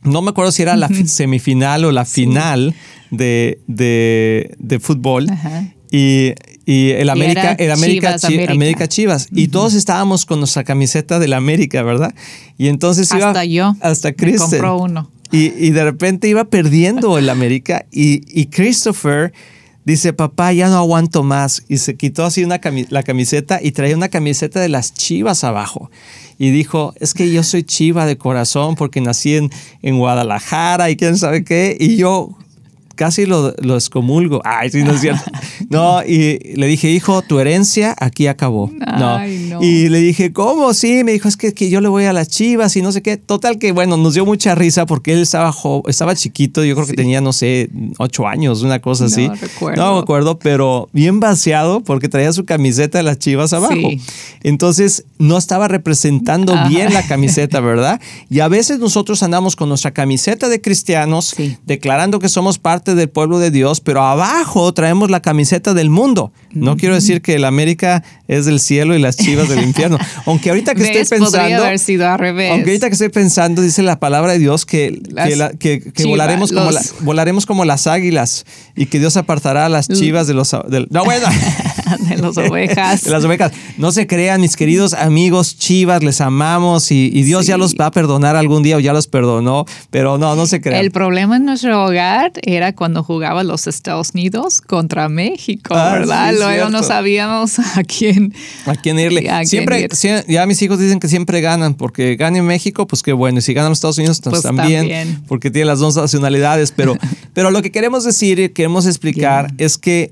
no 0.06 0.22
me 0.22 0.30
acuerdo 0.30 0.52
si 0.52 0.62
era 0.62 0.75
la 0.75 0.88
semifinal 1.06 1.86
o 1.86 1.92
la 1.92 2.06
final 2.06 2.74
de, 3.12 3.60
de, 3.68 4.80
fútbol. 4.80 5.28
Y, 5.92 6.34
el 6.68 7.10
América, 7.10 7.54
el 7.54 7.72
América 7.72 8.18
Chivas, 8.18 8.50
América. 8.50 8.88
Chivas. 8.88 9.28
Y 9.31 9.50
todos 9.50 9.74
estábamos 9.74 10.25
con 10.25 10.40
nuestra 10.40 10.63
camiseta 10.63 11.19
del 11.19 11.34
América, 11.34 11.84
¿verdad? 11.84 12.13
Y 12.57 12.68
entonces 12.68 13.12
hasta 13.12 13.46
iba. 13.46 13.74
yo. 13.74 13.75
Hasta 13.81 14.13
Kristen. 14.13 14.50
compró 14.50 14.78
uno. 14.81 15.12
Y, 15.31 15.54
y, 15.57 15.72
de 15.72 15.84
repente 15.84 16.28
iba 16.28 16.46
perdiendo 16.46 17.18
el 17.18 17.30
América. 17.30 17.86
Y, 17.92 18.22
y 18.28 18.48
Christopher 18.48 19.34
Dice, 19.86 20.14
papá, 20.14 20.52
ya 20.52 20.68
no 20.68 20.78
aguanto 20.78 21.24
más. 21.24 21.64
Y 21.70 21.78
se 21.78 21.96
quitó 21.96 22.26
así 22.26 22.44
una 22.44 22.60
la 22.90 23.04
camiseta 23.04 23.60
y 23.62 23.72
traía 23.72 23.96
una 23.96 24.10
camiseta 24.10 24.60
de 24.60 24.68
las 24.68 24.94
chivas 24.94 25.44
abajo. 25.44 25.92
Y 26.40 26.50
dijo, 26.50 26.94
es 27.00 27.14
que 27.14 27.32
yo 27.32 27.44
soy 27.44 27.64
chiva 27.64 28.06
de 28.08 28.18
corazón 28.18 28.76
porque 28.76 29.00
nací 29.00 29.36
en, 29.36 29.52
en 29.84 29.98
Guadalajara 30.00 30.90
y 30.90 30.98
quién 30.98 31.18
sabe 31.18 31.44
qué. 31.44 31.78
Y 31.80 31.98
yo, 31.98 32.36
casi 32.95 33.25
lo, 33.25 33.53
lo, 33.62 33.75
excomulgo. 33.75 34.42
Ay, 34.44 34.69
sí, 34.69 34.83
no 34.83 34.94
es 34.94 35.01
cierto. 35.01 35.24
No, 35.69 36.03
y 36.06 36.39
le 36.56 36.68
dije, 36.68 36.89
hijo, 36.92 37.21
tu 37.21 37.39
herencia 37.39 37.95
aquí 38.00 38.27
acabó. 38.27 38.71
No. 38.97 39.25
Y 39.62 39.89
le 39.89 40.00
dije, 40.00 40.31
¿cómo? 40.31 40.74
Sí, 40.74 41.03
me 41.03 41.12
dijo, 41.12 41.27
es 41.27 41.38
que, 41.38 41.53
que, 41.53 41.69
yo 41.69 41.81
le 41.81 41.88
voy 41.88 42.06
a 42.06 42.13
las 42.13 42.27
chivas 42.27 42.75
y 42.75 42.81
no 42.81 42.92
sé 42.92 43.01
qué. 43.01 43.18
Total 43.18 43.57
que, 43.57 43.71
bueno, 43.71 43.97
nos 43.97 44.13
dio 44.13 44.25
mucha 44.25 44.53
risa 44.53 44.86
porque 44.86 45.13
él 45.13 45.19
estaba, 45.21 45.53
estaba 45.88 46.15
chiquito, 46.15 46.63
yo 46.63 46.75
creo 46.75 46.88
que 46.88 46.94
tenía, 46.94 47.19
no 47.19 47.33
sé, 47.33 47.69
ocho 47.97 48.27
años, 48.27 48.62
una 48.62 48.80
cosa 48.80 49.06
así. 49.06 49.27
No 49.27 49.36
recuerdo. 49.36 49.83
No 49.83 49.94
me 49.95 50.00
acuerdo, 50.00 50.39
pero 50.39 50.89
bien 50.94 51.19
vaciado 51.19 51.81
porque 51.81 52.09
traía 52.09 52.31
su 52.31 52.45
camiseta 52.45 53.00
de 53.00 53.03
las 53.03 53.18
chivas 53.19 53.53
abajo. 53.53 53.89
Entonces, 54.44 55.06
no 55.18 55.38
estaba 55.38 55.68
representando 55.68 56.53
bien 56.69 56.94
la 56.94 57.03
camiseta, 57.07 57.59
¿verdad? 57.59 58.00
Y 58.30 58.39
a 58.39 58.47
veces 58.47 58.80
nosotros 58.80 59.24
andamos 59.24 59.56
con 59.56 59.69
nuestra 59.69 59.92
camiseta 59.92 60.50
de 60.50 60.62
cristianos, 60.62 61.36
declarando 61.65 62.19
que 62.19 62.30
somos 62.30 62.59
parte 62.59 62.85
del 62.94 63.10
pueblo 63.10 63.40
de 63.40 63.50
Dios, 63.50 63.80
pero 63.80 64.04
abajo 64.04 64.74
traemos 64.74 65.09
la 65.09 65.21
camiseta 65.21 65.74
del 65.74 65.90
mundo. 65.90 66.31
No 66.52 66.78
quiero 66.78 66.95
decir 66.95 67.21
que 67.21 67.36
el 67.36 67.45
América 67.45 68.04
es 68.28 68.45
del 68.45 68.59
cielo 68.59 68.95
y 68.95 69.00
las 69.00 69.18
chivas 69.18 69.50
del 69.50 69.64
infierno. 69.64 69.98
Aunque 70.26 70.50
ahorita 70.50 70.76
que 70.76 70.83
estoy 70.83 71.19
pensando. 71.19 71.64
Haber 71.64 71.80
sido 71.80 72.07
al 72.07 72.19
revés. 72.19 72.52
Aunque 72.52 72.69
ahorita 72.69 72.88
que 72.88 72.94
estoy 72.94 73.09
pensando, 73.09 73.62
dice 73.62 73.81
la 73.81 74.00
palabra 74.00 74.33
de 74.33 74.40
Dios 74.40 74.66
que, 74.66 75.02
que, 75.59 76.06
volaremos, 76.06 76.52
como 76.52 76.69
volaremos 77.02 77.45
como 77.45 77.66
las 77.66 77.88
águilas 77.88 78.45
y 78.76 78.86
que 78.86 79.00
Dios 79.00 79.18
apartará 79.18 79.66
a 79.66 79.69
las 79.69 79.88
chivas 79.88 80.28
de 80.28 80.33
los. 80.33 80.54
no, 80.54 81.06
bueno. 81.06 81.28
de 81.99 82.18
las 82.18 82.37
ovejas. 82.37 83.04
de 83.04 83.11
las 83.11 83.23
ovejas. 83.23 83.51
No 83.77 83.92
se 83.92 84.07
crean, 84.07 84.42
mis 84.42 84.56
queridos 84.56 84.94
amigos 84.94 85.57
chivas, 85.57 86.04
les 86.04 86.21
amamos 86.21 86.92
y, 86.92 87.09
Dios 87.25 87.47
ya 87.47 87.57
los 87.57 87.75
va 87.75 87.87
a 87.87 87.92
perdonar 87.92 88.35
algún 88.35 88.61
día 88.61 88.77
o 88.77 88.80
ya 88.80 88.94
los 88.94 89.07
perdonó, 89.07 89.65
pero 89.89 90.18
no, 90.18 90.35
no 90.35 90.45
se 90.45 90.61
crean. 90.61 90.83
El 90.83 90.92
problema 90.92 91.37
en 91.37 91.45
nuestro 91.45 91.85
hogar 91.85 92.33
era 92.44 92.73
cuando 92.73 93.04
jugaba 93.04 93.44
los 93.44 93.68
Estados 93.68 94.11
Unidos 94.13 94.61
contra 94.61 95.09
México, 95.09 95.73
ah, 95.75 95.94
¿verdad? 95.94 96.33
Luego 96.37 96.69
no 96.69 96.83
sabíamos 96.83 97.57
a 97.75 97.83
quién, 97.83 98.33
a 98.65 98.75
quién 98.75 98.99
irle. 98.99 99.27
siempre, 99.45 99.87
ya 100.27 100.45
mis 100.45 100.61
hijos 100.61 100.80
dicen 100.80 100.99
que 100.99 101.07
siempre 101.07 101.42
ganan, 101.42 101.73
porque 101.73 102.15
gane 102.15 102.42
México, 102.42 102.87
pues 102.87 103.01
qué 103.01 103.13
bueno. 103.13 103.39
Y 103.39 103.42
si 103.42 103.54
ganan 103.54 103.69
los 103.69 103.77
Estados 103.77 103.97
Unidos, 103.97 104.21
pues, 104.23 104.42
pues 104.42 104.44
también, 104.44 105.23
porque 105.27 105.51
tienen 105.51 105.68
las 105.68 105.80
dos 105.80 105.95
nacionalidades. 105.95 106.71
Pero, 106.71 106.95
pero 107.33 107.51
lo 107.51 107.61
que 107.61 107.71
queremos 107.71 108.04
decir 108.04 108.39
y 108.39 108.49
queremos 108.49 108.85
explicar 108.85 109.54
es 109.57 109.77
que 109.77 110.11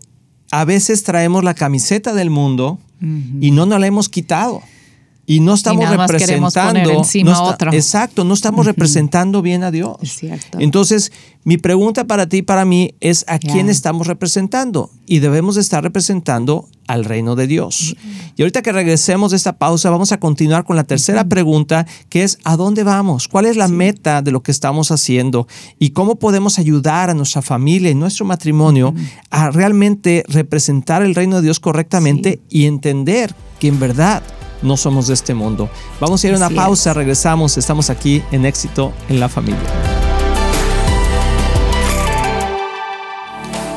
a 0.54 0.66
veces 0.66 1.04
traemos 1.04 1.44
la 1.44 1.56
camiseta 1.56 2.14
del 2.14 2.30
mundo 2.30 2.78
y 3.42 3.50
no 3.50 3.66
nos 3.66 3.80
la 3.80 3.88
hemos 3.88 4.08
quitado. 4.08 4.62
Y 5.26 5.40
no 5.40 5.54
estamos 5.54 5.90
representando. 5.90 6.92
Encima 6.92 7.58
Exacto, 7.72 8.26
no 8.26 8.34
estamos 8.34 8.66
representando 8.66 9.42
bien 9.42 9.64
a 9.64 9.72
Dios. 9.72 9.96
Entonces, 10.60 11.14
mi 11.46 11.58
pregunta 11.58 12.06
para 12.06 12.28
ti 12.28 12.38
y 12.38 12.42
para 12.42 12.66
mí 12.66 12.96
es: 13.00 13.24
¿a 13.28 13.40
quién 13.40 13.70
estamos 13.70 14.08
representando? 14.08 14.90
Y 15.06 15.20
debemos 15.20 15.56
estar 15.56 15.82
representando 15.82 16.68
al 16.88 17.06
reino 17.06 17.38
de 17.38 17.48
Dios. 17.48 17.96
Y 18.36 18.42
ahorita 18.42 18.62
que 18.62 18.74
regresemos 18.74 19.32
de 19.32 19.38
esta 19.38 19.58
pausa, 19.58 19.90
vamos 19.90 20.12
a 20.12 20.20
continuar 20.20 20.66
con 20.66 20.76
la 20.76 20.84
tercera 20.84 21.24
pregunta, 21.24 21.88
que 22.10 22.24
es: 22.24 22.38
¿a 22.44 22.58
dónde 22.58 22.84
vamos? 22.84 23.30
¿Cuál 23.30 23.46
es 23.46 23.56
la 23.56 23.70
meta 23.70 24.22
de 24.22 24.32
lo 24.32 24.44
que 24.44 24.52
estamos 24.52 24.92
haciendo? 24.92 25.48
¿Y 25.80 25.92
cómo 25.92 26.16
podemos 26.16 26.60
ayudar 26.60 27.10
a 27.10 27.14
nuestra 27.14 27.42
familia 27.42 27.90
y 27.90 27.96
nuestro 27.96 28.26
matrimonio 28.26 28.94
a 29.30 29.52
realmente 29.52 30.26
representar 30.28 31.02
el 31.02 31.16
reino 31.16 31.38
de 31.38 31.44
Dios 31.44 31.62
correctamente 31.62 32.42
y 32.50 32.66
entender 32.66 33.34
que 33.60 33.70
en 33.70 33.80
verdad 33.80 34.22
no 34.64 34.78
somos 34.78 35.08
de 35.08 35.14
este 35.14 35.34
mundo. 35.34 35.70
Vamos 36.00 36.24
a 36.24 36.28
ir 36.28 36.34
a 36.34 36.38
una 36.38 36.50
pausa, 36.50 36.94
regresamos, 36.94 37.58
estamos 37.58 37.90
aquí 37.90 38.24
en 38.32 38.46
éxito 38.46 38.94
en 39.10 39.20
la 39.20 39.30
familia. 39.30 40.03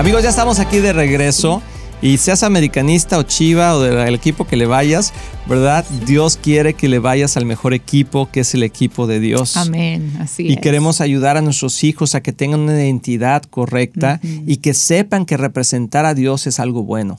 Amigos, 0.00 0.22
ya 0.22 0.30
estamos 0.30 0.60
aquí 0.60 0.78
de 0.78 0.94
regreso. 0.94 1.60
Y 2.00 2.16
seas 2.16 2.42
americanista 2.42 3.18
o 3.18 3.22
chiva 3.22 3.76
o 3.76 3.82
del 3.82 4.14
equipo 4.14 4.46
que 4.46 4.56
le 4.56 4.64
vayas, 4.64 5.12
¿verdad? 5.46 5.84
Dios 6.06 6.38
quiere 6.42 6.72
que 6.72 6.88
le 6.88 6.98
vayas 6.98 7.36
al 7.36 7.44
mejor 7.44 7.74
equipo, 7.74 8.30
que 8.32 8.40
es 8.40 8.54
el 8.54 8.62
equipo 8.62 9.06
de 9.06 9.20
Dios. 9.20 9.58
Amén, 9.58 10.16
así 10.18 10.50
y 10.50 10.56
queremos 10.56 11.02
ayudar 11.02 11.36
a 11.36 11.42
nuestros 11.42 11.84
hijos 11.84 12.14
a 12.14 12.22
que 12.22 12.32
tengan 12.32 12.60
una 12.60 12.82
identidad 12.82 13.42
correcta 13.42 14.18
y 14.22 14.56
que 14.56 14.72
sepan 14.72 15.26
que 15.26 15.36
representar 15.36 16.06
a 16.06 16.14
Dios 16.14 16.46
es 16.46 16.60
algo 16.60 16.82
bueno 16.82 17.16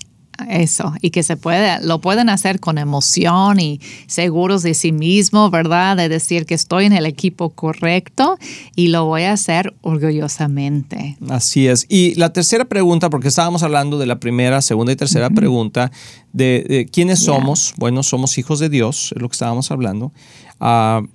eso 0.49 0.93
y 1.01 1.11
que 1.11 1.23
se 1.23 1.37
puede, 1.37 1.83
lo 1.85 2.01
pueden 2.01 2.29
hacer 2.29 2.59
con 2.59 2.77
emoción 2.77 3.59
y 3.59 3.79
seguros 4.07 4.63
de 4.63 4.73
sí 4.73 4.91
mismo, 4.91 5.49
¿verdad? 5.49 5.97
De 5.97 6.09
decir 6.09 6.45
que 6.45 6.53
estoy 6.53 6.85
en 6.85 6.93
el 6.93 7.05
equipo 7.05 7.49
correcto 7.49 8.37
y 8.75 8.87
lo 8.87 9.05
voy 9.05 9.23
a 9.23 9.33
hacer 9.33 9.73
orgullosamente. 9.81 11.17
Así 11.29 11.67
es. 11.67 11.85
Y 11.89 12.15
la 12.15 12.33
tercera 12.33 12.65
pregunta, 12.65 13.09
porque 13.09 13.27
estábamos 13.27 13.63
hablando 13.63 13.97
de 13.97 14.05
la 14.05 14.19
primera, 14.19 14.61
segunda 14.61 14.91
y 14.91 14.95
tercera 14.95 15.29
pregunta, 15.29 15.91
de, 16.33 16.87
quiénes 16.91 17.19
somos. 17.19 17.73
Bueno, 17.77 18.03
somos 18.03 18.37
hijos 18.37 18.59
de 18.59 18.69
Dios, 18.69 19.11
es 19.15 19.21
lo 19.21 19.29
que 19.29 19.33
estábamos 19.33 19.71
hablando. 19.71 20.11
Uh, 20.59 21.07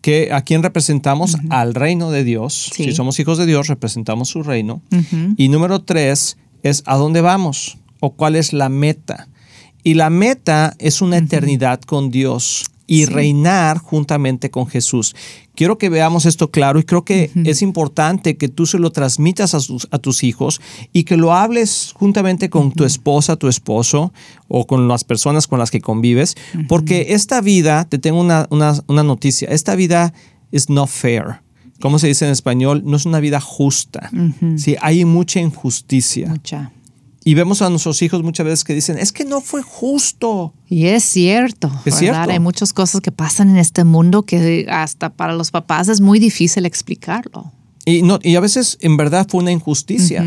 que, 0.00 0.32
¿A 0.32 0.42
quién 0.42 0.62
representamos? 0.62 1.36
Al 1.50 1.74
reino 1.74 2.10
de 2.10 2.22
Dios. 2.22 2.70
Si 2.72 2.92
somos 2.92 3.18
hijos 3.18 3.38
de 3.38 3.46
Dios, 3.46 3.66
representamos 3.66 4.28
su 4.28 4.42
reino. 4.42 4.80
Y 5.36 5.48
número 5.48 5.80
tres 5.82 6.36
es 6.62 6.82
a 6.86 6.96
dónde 6.96 7.20
vamos 7.20 7.78
o 8.00 8.14
cuál 8.14 8.36
es 8.36 8.52
la 8.52 8.68
meta. 8.68 9.28
Y 9.82 9.94
la 9.94 10.10
meta 10.10 10.74
es 10.78 11.00
una 11.00 11.18
eternidad 11.18 11.80
con 11.80 12.10
Dios 12.10 12.64
y 12.86 13.06
reinar 13.06 13.78
juntamente 13.78 14.50
con 14.50 14.66
Jesús. 14.66 15.14
Quiero 15.54 15.78
que 15.78 15.88
veamos 15.88 16.26
esto 16.26 16.50
claro 16.50 16.78
y 16.78 16.84
creo 16.84 17.04
que 17.04 17.30
es 17.44 17.62
importante 17.62 18.36
que 18.36 18.48
tú 18.48 18.66
se 18.66 18.78
lo 18.78 18.90
transmitas 18.90 19.54
a, 19.54 19.98
tus 19.98 20.22
hijos 20.22 20.60
y 20.92 21.04
que 21.04 21.16
lo 21.16 21.32
hables 21.32 21.92
juntamente 21.94 22.50
con 22.50 22.72
tu 22.72 22.84
esposa, 22.84 23.36
tu 23.36 23.48
esposo 23.48 24.12
o 24.48 24.66
con 24.66 24.86
las 24.86 25.04
personas 25.04 25.46
con 25.46 25.58
las 25.58 25.70
que 25.70 25.80
convives, 25.80 26.36
porque 26.68 27.06
esta 27.10 27.40
vida, 27.40 27.86
te 27.88 27.98
tengo 27.98 28.20
una, 28.20 28.46
noticia, 28.88 29.48
esta 29.48 29.74
vida 29.74 30.12
es 30.52 30.68
no 30.68 30.86
fair. 30.86 31.40
¿Cómo 31.80 31.98
se 31.98 32.06
dice 32.06 32.24
en 32.24 32.32
español? 32.32 32.82
No 32.84 32.96
es 32.96 33.04
una 33.04 33.20
vida 33.20 33.40
justa. 33.40 34.10
¿sí? 34.56 34.76
Hay 34.80 35.04
mucha 35.04 35.40
injusticia. 35.40 36.28
Mucha. 36.28 36.72
Y 37.26 37.34
vemos 37.34 37.60
a 37.60 37.68
nuestros 37.68 38.02
hijos 38.02 38.22
muchas 38.22 38.46
veces 38.46 38.62
que 38.62 38.72
dicen, 38.72 39.00
es 39.00 39.10
que 39.10 39.24
no 39.24 39.40
fue 39.40 39.60
justo. 39.60 40.54
Y 40.68 40.86
es 40.86 41.02
cierto. 41.02 41.72
Es 41.84 41.96
cierto. 41.96 42.30
Hay 42.30 42.38
muchas 42.38 42.72
cosas 42.72 43.00
que 43.00 43.10
pasan 43.10 43.50
en 43.50 43.56
este 43.56 43.82
mundo 43.82 44.22
que 44.22 44.64
hasta 44.70 45.10
para 45.10 45.34
los 45.34 45.50
papás 45.50 45.88
es 45.88 46.00
muy 46.00 46.20
difícil 46.20 46.64
explicarlo. 46.66 47.50
Y, 47.84 48.02
no, 48.02 48.20
y 48.22 48.36
a 48.36 48.40
veces 48.40 48.78
en 48.80 48.96
verdad 48.96 49.26
fue 49.28 49.40
una 49.40 49.50
injusticia. 49.50 50.24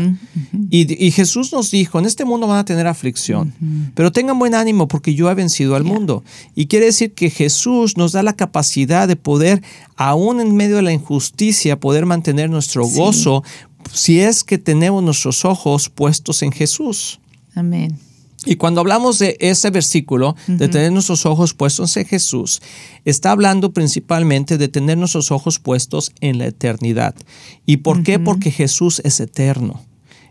Y, 0.70 1.10
Jesús 1.10 1.52
nos 1.52 1.70
dijo, 1.70 1.98
en 1.98 2.06
este 2.06 2.24
mundo 2.24 2.46
van 2.46 2.58
a 2.58 2.64
tener 2.64 2.86
aflicción, 2.86 3.54
pero 3.94 4.12
tengan 4.12 4.38
buen 4.38 4.54
ánimo 4.54 4.86
porque 4.86 5.14
yo 5.14 5.30
he 5.30 5.34
vencido 5.34 5.76
al 5.76 5.84
mundo. 5.84 6.22
Y 6.54 6.66
quiere 6.66 6.86
decir 6.86 7.12
que 7.12 7.28
Jesús 7.28 7.96
nos 7.96 8.12
da 8.12 8.22
la 8.22 8.34
capacidad 8.34 9.08
de 9.08 9.16
poder, 9.16 9.62
aún 9.96 10.40
en 10.40 10.54
medio 10.54 10.76
de 10.76 10.82
la 10.82 10.92
injusticia, 10.92 11.80
poder 11.80 12.06
mantener 12.06 12.48
nuestro 12.48 12.86
gozo 12.86 13.42
si 13.92 14.20
es 14.20 14.44
que 14.44 14.58
tenemos 14.58 15.02
nuestros 15.02 15.44
ojos 15.44 15.88
puestos 15.88 16.42
en 16.42 16.52
Jesús. 16.52 17.20
Amén. 17.54 17.98
Y 18.46 18.56
cuando 18.56 18.80
hablamos 18.80 19.18
de 19.18 19.36
ese 19.38 19.68
versículo, 19.70 20.34
de 20.46 20.68
tener 20.68 20.92
nuestros 20.92 21.26
ojos 21.26 21.52
puestos 21.52 21.94
en 21.98 22.06
Jesús, 22.06 22.62
está 23.04 23.32
hablando 23.32 23.72
principalmente 23.72 24.56
de 24.56 24.68
tener 24.68 24.96
nuestros 24.96 25.30
ojos 25.30 25.58
puestos 25.58 26.12
en 26.20 26.38
la 26.38 26.46
eternidad. 26.46 27.14
¿Y 27.66 27.78
por 27.78 28.02
qué? 28.02 28.18
Porque 28.18 28.50
Jesús 28.50 29.02
es 29.04 29.20
eterno. 29.20 29.82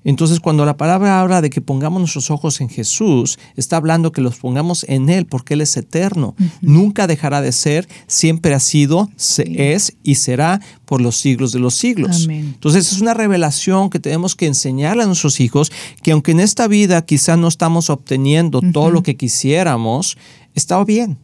Entonces, 0.03 0.39
cuando 0.39 0.65
la 0.65 0.77
palabra 0.77 1.19
habla 1.19 1.41
de 1.41 1.49
que 1.49 1.61
pongamos 1.61 1.99
nuestros 1.99 2.31
ojos 2.31 2.61
en 2.61 2.69
Jesús, 2.69 3.39
está 3.55 3.77
hablando 3.77 4.11
que 4.11 4.21
los 4.21 4.37
pongamos 4.37 4.85
en 4.87 5.09
Él, 5.09 5.25
porque 5.25 5.53
Él 5.55 5.61
es 5.61 5.75
eterno. 5.77 6.35
Nunca 6.61 7.07
dejará 7.07 7.41
de 7.41 7.51
ser, 7.51 7.87
siempre 8.07 8.53
ha 8.53 8.59
sido, 8.59 9.09
se 9.15 9.73
es 9.73 9.97
y 10.03 10.15
será 10.15 10.61
por 10.85 11.01
los 11.01 11.17
siglos 11.17 11.51
de 11.51 11.59
los 11.59 11.75
siglos. 11.75 12.27
Entonces, 12.29 12.91
es 12.91 13.01
una 13.01 13.13
revelación 13.13 13.89
que 13.89 13.99
tenemos 13.99 14.35
que 14.35 14.47
enseñarle 14.47 15.03
a 15.03 15.07
nuestros 15.07 15.39
hijos, 15.39 15.71
que 16.01 16.11
aunque 16.11 16.31
en 16.31 16.39
esta 16.39 16.67
vida 16.67 17.05
quizá 17.05 17.37
no 17.37 17.47
estamos 17.47 17.89
obteniendo 17.89 18.61
todo 18.73 18.91
lo 18.91 19.03
que 19.03 19.15
quisiéramos, 19.15 20.17
está 20.53 20.83
bien 20.83 21.17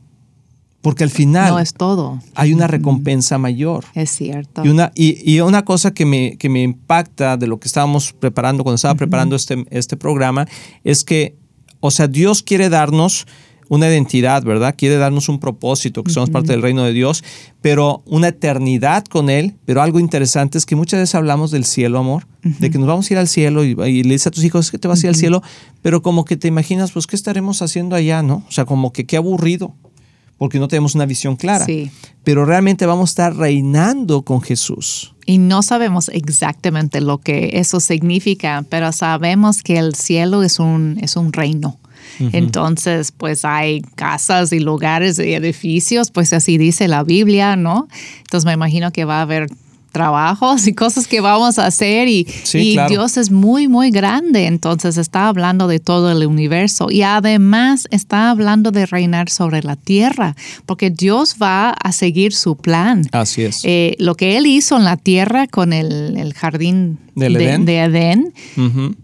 porque 0.85 1.03
al 1.03 1.09
final 1.09 1.49
no 1.49 1.59
es 1.59 1.73
todo. 1.73 2.19
hay 2.35 2.53
una 2.53 2.67
recompensa 2.67 3.39
mayor. 3.39 3.85
Es 3.95 4.11
cierto. 4.11 4.63
Y 4.63 4.69
una, 4.69 4.91
y, 4.93 5.39
una 5.39 5.65
cosa 5.65 5.95
que 5.95 6.05
me, 6.05 6.37
que 6.37 6.47
me 6.47 6.61
impacta 6.61 7.37
de 7.37 7.47
lo 7.47 7.59
que 7.59 7.67
estábamos 7.67 8.13
preparando 8.13 8.63
cuando 8.63 8.75
estaba 8.75 8.93
preparando 8.93 9.35
este, 9.35 9.65
este 9.71 9.97
programa 9.97 10.47
es 10.83 11.03
que, 11.03 11.39
o 11.79 11.89
sea, 11.89 12.07
Dios 12.07 12.43
quiere 12.43 12.69
darnos 12.69 13.25
una 13.67 13.87
identidad, 13.87 14.43
¿verdad? 14.43 14.75
Quiere 14.77 14.97
darnos 14.97 15.27
un 15.27 15.39
propósito, 15.39 16.03
que 16.03 16.11
somos 16.11 16.29
parte 16.29 16.51
del 16.51 16.61
reino 16.61 16.83
de 16.83 16.93
Dios, 16.93 17.23
pero 17.61 18.03
una 18.05 18.27
eternidad 18.27 19.05
con 19.05 19.31
Él. 19.31 19.55
Pero 19.65 19.81
algo 19.81 19.99
interesante 19.99 20.59
es 20.59 20.67
que 20.67 20.75
muchas 20.75 20.99
veces 20.99 21.15
hablamos 21.15 21.49
del 21.49 21.65
cielo, 21.65 21.97
amor, 21.97 22.27
de 22.43 22.69
que 22.69 22.77
nos 22.77 22.87
vamos 22.87 23.09
a 23.09 23.13
ir 23.15 23.17
al 23.17 23.27
cielo 23.27 23.63
y, 23.63 23.73
le 23.73 24.13
dices 24.13 24.27
a 24.27 24.31
tus 24.31 24.43
hijos 24.43 24.69
que 24.69 24.77
te 24.77 24.87
vas 24.87 25.03
a 25.03 25.07
ir 25.07 25.09
al 25.09 25.15
cielo, 25.15 25.41
pero 25.81 26.03
como 26.03 26.25
que 26.25 26.37
te 26.37 26.47
imaginas, 26.47 26.91
pues, 26.91 27.07
¿qué 27.07 27.15
estaremos 27.15 27.63
haciendo 27.63 27.95
allá, 27.95 28.21
no? 28.21 28.43
O 28.47 28.51
sea, 28.51 28.65
como 28.65 28.93
que 28.93 29.07
qué 29.07 29.17
aburrido, 29.17 29.73
porque 30.37 30.59
no 30.59 30.67
tenemos 30.67 30.95
una 30.95 31.05
visión 31.05 31.35
clara. 31.35 31.65
Sí. 31.65 31.91
Pero 32.23 32.45
realmente 32.45 32.85
vamos 32.85 33.09
a 33.09 33.11
estar 33.11 33.35
reinando 33.35 34.23
con 34.23 34.41
Jesús. 34.41 35.13
Y 35.25 35.37
no 35.37 35.63
sabemos 35.63 36.09
exactamente 36.09 37.01
lo 37.01 37.19
que 37.19 37.51
eso 37.53 37.79
significa, 37.79 38.63
pero 38.69 38.91
sabemos 38.91 39.63
que 39.63 39.77
el 39.77 39.95
cielo 39.95 40.43
es 40.43 40.59
un, 40.59 40.97
es 41.01 41.15
un 41.15 41.33
reino. 41.33 41.79
Entonces, 42.19 43.11
pues 43.11 43.43
hay 43.43 43.81
casas 43.95 44.53
y 44.53 44.59
lugares 44.59 45.19
y 45.19 45.33
edificios, 45.33 46.11
pues 46.11 46.31
así 46.33 46.57
dice 46.57 46.87
la 46.87 47.03
Biblia, 47.03 47.55
¿no? 47.55 47.87
Entonces 48.19 48.45
me 48.45 48.53
imagino 48.53 48.91
que 48.91 49.05
va 49.05 49.19
a 49.19 49.21
haber 49.23 49.49
trabajos 49.95 50.67
y 50.67 50.73
cosas 50.73 51.07
que 51.07 51.21
vamos 51.21 51.57
a 51.57 51.67
hacer 51.67 52.09
y, 52.09 52.27
Dios 52.89 53.15
es 53.15 53.31
muy, 53.31 53.69
muy 53.69 53.91
grande, 53.91 54.45
entonces 54.45 54.97
está 54.97 55.29
hablando 55.29 55.69
de 55.69 55.79
todo 55.79 56.11
el 56.11 56.27
universo 56.27 56.87
y 56.91 57.01
además 57.03 57.87
está 57.91 58.29
hablando 58.29 58.71
de 58.71 58.85
reinar 58.87 59.29
sobre 59.29 59.63
la 59.63 59.77
tierra, 59.77 60.35
porque 60.65 60.89
Dios 60.89 61.37
va 61.41 61.69
a 61.69 61.93
seguir 61.93 62.33
su 62.33 62.57
plan. 62.57 63.03
Así 63.13 63.43
es. 63.43 63.61
Eh, 63.63 63.95
lo 63.97 64.15
que 64.15 64.35
Él 64.35 64.47
hizo 64.47 64.75
en 64.75 64.83
la 64.83 64.97
tierra 64.97 65.47
con 65.47 65.71
el, 65.71 66.33
jardín 66.33 66.99
de, 67.15 67.79
Edén, 67.79 68.34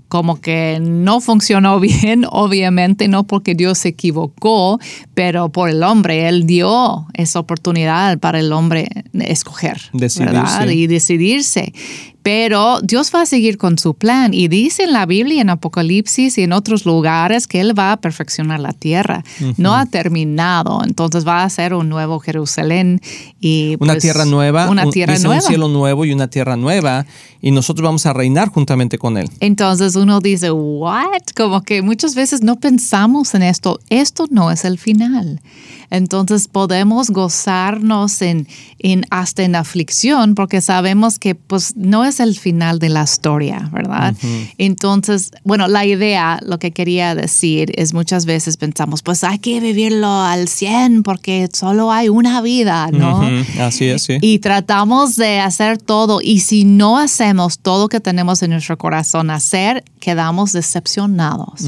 como 0.08 0.41
que 0.41 0.80
no 0.82 1.22
funcionó 1.22 1.80
bien, 1.80 2.25
obviamente, 2.30 3.08
no 3.08 3.24
porque 3.24 3.56
Dios 3.56 3.77
se 3.80 3.89
equivocó, 3.89 4.80
pero 5.13 5.50
por 5.50 5.70
el 5.70 5.84
hombre, 5.84 6.27
Él 6.27 6.46
dio 6.46 7.08
esa 7.13 7.39
oportunidad 7.39 8.20
para 8.20 8.39
el 8.39 8.51
hombre 8.51 8.89
escoger 9.13 9.82
decidirse. 9.94 10.74
y 10.74 10.88
decidirse. 10.88 11.74
Pero 12.24 12.80
Dios 12.82 13.12
va 13.13 13.22
a 13.22 13.25
seguir 13.25 13.58
con 13.58 13.80
su 13.80 13.94
plan 13.96 14.34
y 14.34 14.48
dice 14.48 14.84
en 14.84 14.94
la 14.94 15.06
Biblia, 15.06 15.42
en 15.42 15.50
Apocalipsis 15.50 16.38
y 16.38 16.44
en 16.44 16.54
otros 16.54 16.86
lugares 16.86 17.48
que 17.48 17.60
Él 17.60 17.78
va 17.78 17.94
a 17.94 17.98
perfeccionar 17.98 18.60
la 18.60 18.74
tierra. 18.74 19.24
No 19.58 19.75
ha 19.75 19.86
terminado, 19.86 20.82
entonces 20.84 21.28
va 21.28 21.44
a 21.44 21.50
ser 21.50 21.74
un 21.74 21.90
nuevo 21.90 22.20
Jerusalén 22.20 23.01
y 23.40 23.75
una 23.80 23.94
pues, 23.94 24.04
tierra 24.04 24.25
nueva, 24.25 24.70
una 24.70 24.90
tierra 24.90 25.16
un, 25.16 25.24
nueva, 25.24 25.42
un 25.42 25.42
cielo 25.42 25.68
nuevo 25.68 26.06
y 26.06 26.13
una 26.13 26.28
tierra 26.28 26.56
nueva 26.58 27.06
y 27.42 27.51
nosotros 27.51 27.84
vamos 27.84 28.06
a 28.06 28.13
reinar 28.13 28.50
juntamente 28.50 28.98
con 28.98 29.18
Él. 29.18 29.28
Entonces 29.40 29.96
uno 29.96 30.20
dice, 30.20 30.51
what? 30.51 31.24
Como 31.36 31.63
que 31.63 31.82
muchas 31.82 32.13
veces 32.13 32.44
no 32.44 32.60
pensamos 32.60 33.34
en 33.34 33.44
esto. 33.44 33.80
Esto 33.90 34.28
no 34.30 34.51
es 34.51 34.63
el 34.63 34.78
final. 34.78 35.42
Entonces 35.91 36.48
podemos 36.48 37.10
gozarnos 37.10 38.21
en, 38.21 38.48
en 38.79 39.05
hasta 39.12 39.43
en 39.43 39.55
aflicción 39.55 40.36
porque 40.36 40.62
sabemos 40.62 41.19
que 41.19 41.36
pues 41.36 41.75
no 41.75 42.05
es 42.05 42.19
el 42.19 42.36
final 42.38 42.79
de 42.79 42.89
la 42.89 43.03
historia, 43.03 43.69
¿verdad? 43.71 44.15
Entonces, 44.57 45.31
bueno, 45.43 45.67
la 45.67 45.86
idea, 45.86 46.39
lo 46.45 46.57
que 46.60 46.71
quería 46.71 47.13
decir 47.13 47.71
es 47.75 47.93
muchas 47.93 48.25
veces 48.25 48.57
pensamos, 48.57 49.03
pues 49.03 49.24
hay 49.24 49.39
que 49.39 49.60
vivirlo 49.60 50.10
al 50.10 50.48
100 50.48 51.03
porque 51.03 51.50
solo 51.53 51.91
hay 51.91 52.10
una 52.10 52.41
vida, 52.41 52.89
¿no? 52.91 53.21
Así 53.60 53.86
es, 53.86 54.03
sí. 54.03 54.17
Y 54.21 54.39
tratamos 54.39 55.17
de 55.17 55.39
hacer 55.39 55.77
todo 55.77 56.21
y 56.21 56.39
si 56.39 56.63
no 56.63 56.98
hacemos 56.98 57.60
todo 57.60 57.89
que 57.89 58.00
tenemos 58.00 58.41
en 58.41 58.51
nuestro 58.51 58.77
corazón 58.77 59.29
hacer, 59.29 59.83
quedamos 60.01 60.51
decepcionados 60.51 61.62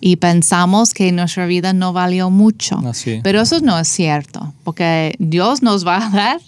y 0.00 0.16
pensamos 0.16 0.94
que 0.94 1.10
nuestra 1.10 1.46
vida 1.46 1.72
no 1.72 1.92
valió 1.92 2.30
mucho. 2.30 2.78
Así. 2.86 3.20
Pero 3.24 3.40
eso 3.40 3.58
no 3.60 3.78
es 3.78 3.88
cierto, 3.88 4.52
porque 4.62 5.16
Dios 5.18 5.62
nos 5.62 5.84
va 5.84 6.06
a 6.06 6.10
dar 6.10 6.40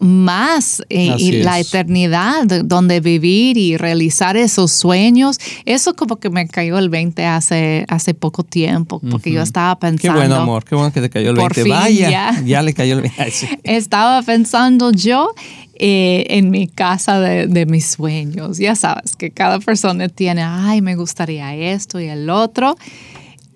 más 0.00 0.82
eh, 0.88 1.14
y 1.18 1.32
la 1.42 1.60
eternidad 1.60 2.46
donde 2.64 3.00
vivir 3.00 3.58
y 3.58 3.76
realizar 3.76 4.36
esos 4.36 4.72
sueños. 4.72 5.38
Eso 5.66 5.94
como 5.94 6.16
que 6.16 6.30
me 6.30 6.48
cayó 6.48 6.78
el 6.78 6.88
20 6.88 7.26
hace, 7.26 7.84
hace 7.88 8.14
poco 8.14 8.42
tiempo, 8.42 9.00
porque 9.10 9.30
yo 9.30 9.42
estaba 9.42 9.78
pensando... 9.78 10.14
Qué 10.14 10.26
bueno, 10.26 10.42
amor, 10.42 10.64
qué 10.64 10.74
bueno 10.74 10.90
que 10.92 11.02
te 11.02 11.10
cayó 11.10 11.30
el 11.30 11.36
20. 11.36 11.68
Vaya, 11.68 12.40
ya. 12.44 12.62
le 12.62 12.72
cayó 12.72 12.94
el 12.94 13.02
20. 13.02 13.60
estaba 13.64 14.22
pensando 14.22 14.90
yo 14.90 15.34
eh, 15.82 16.26
en 16.36 16.50
mi 16.50 16.68
casa 16.68 17.20
de, 17.20 17.46
de, 17.46 17.64
mis 17.64 17.86
sueños. 17.86 18.58
Ya 18.58 18.74
sabes 18.74 19.16
que 19.16 19.30
cada 19.30 19.60
persona 19.60 20.10
tiene, 20.10 20.42
ay, 20.42 20.82
me 20.82 20.94
gustaría 20.94 21.54
esto 21.54 21.98
y 21.98 22.04
el 22.04 22.28
otro. 22.28 22.76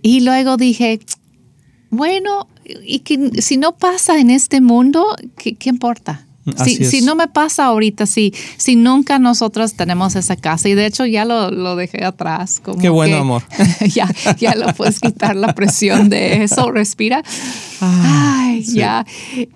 Y 0.00 0.20
luego 0.20 0.56
dije, 0.56 1.00
bueno, 1.90 2.48
y 2.64 3.00
que 3.00 3.42
si 3.42 3.58
no 3.58 3.76
pasa 3.76 4.18
en 4.18 4.30
este 4.30 4.62
mundo, 4.62 5.04
¿qué, 5.36 5.56
qué 5.56 5.68
importa? 5.68 6.26
Si, 6.64 6.84
si, 6.84 7.02
no 7.02 7.14
me 7.14 7.28
pasa 7.28 7.66
ahorita, 7.66 8.06
si, 8.06 8.32
si 8.56 8.76
nunca 8.76 9.18
nosotros 9.18 9.74
tenemos 9.74 10.16
esa 10.16 10.36
casa, 10.36 10.68
y 10.68 10.74
de 10.74 10.86
hecho 10.86 11.04
ya 11.04 11.26
lo, 11.26 11.50
lo 11.50 11.76
dejé 11.76 12.04
atrás. 12.04 12.60
Como 12.62 12.78
Qué 12.78 12.88
bueno, 12.88 13.16
amor. 13.16 13.42
ya, 13.94 14.08
ya 14.38 14.54
lo 14.54 14.72
puedes 14.74 14.98
quitar 14.98 15.36
la 15.36 15.54
presión 15.54 16.08
de 16.08 16.42
eso, 16.42 16.70
respira. 16.70 17.22
Ah, 17.82 18.44
Ay, 18.46 18.62
ya. 18.62 19.06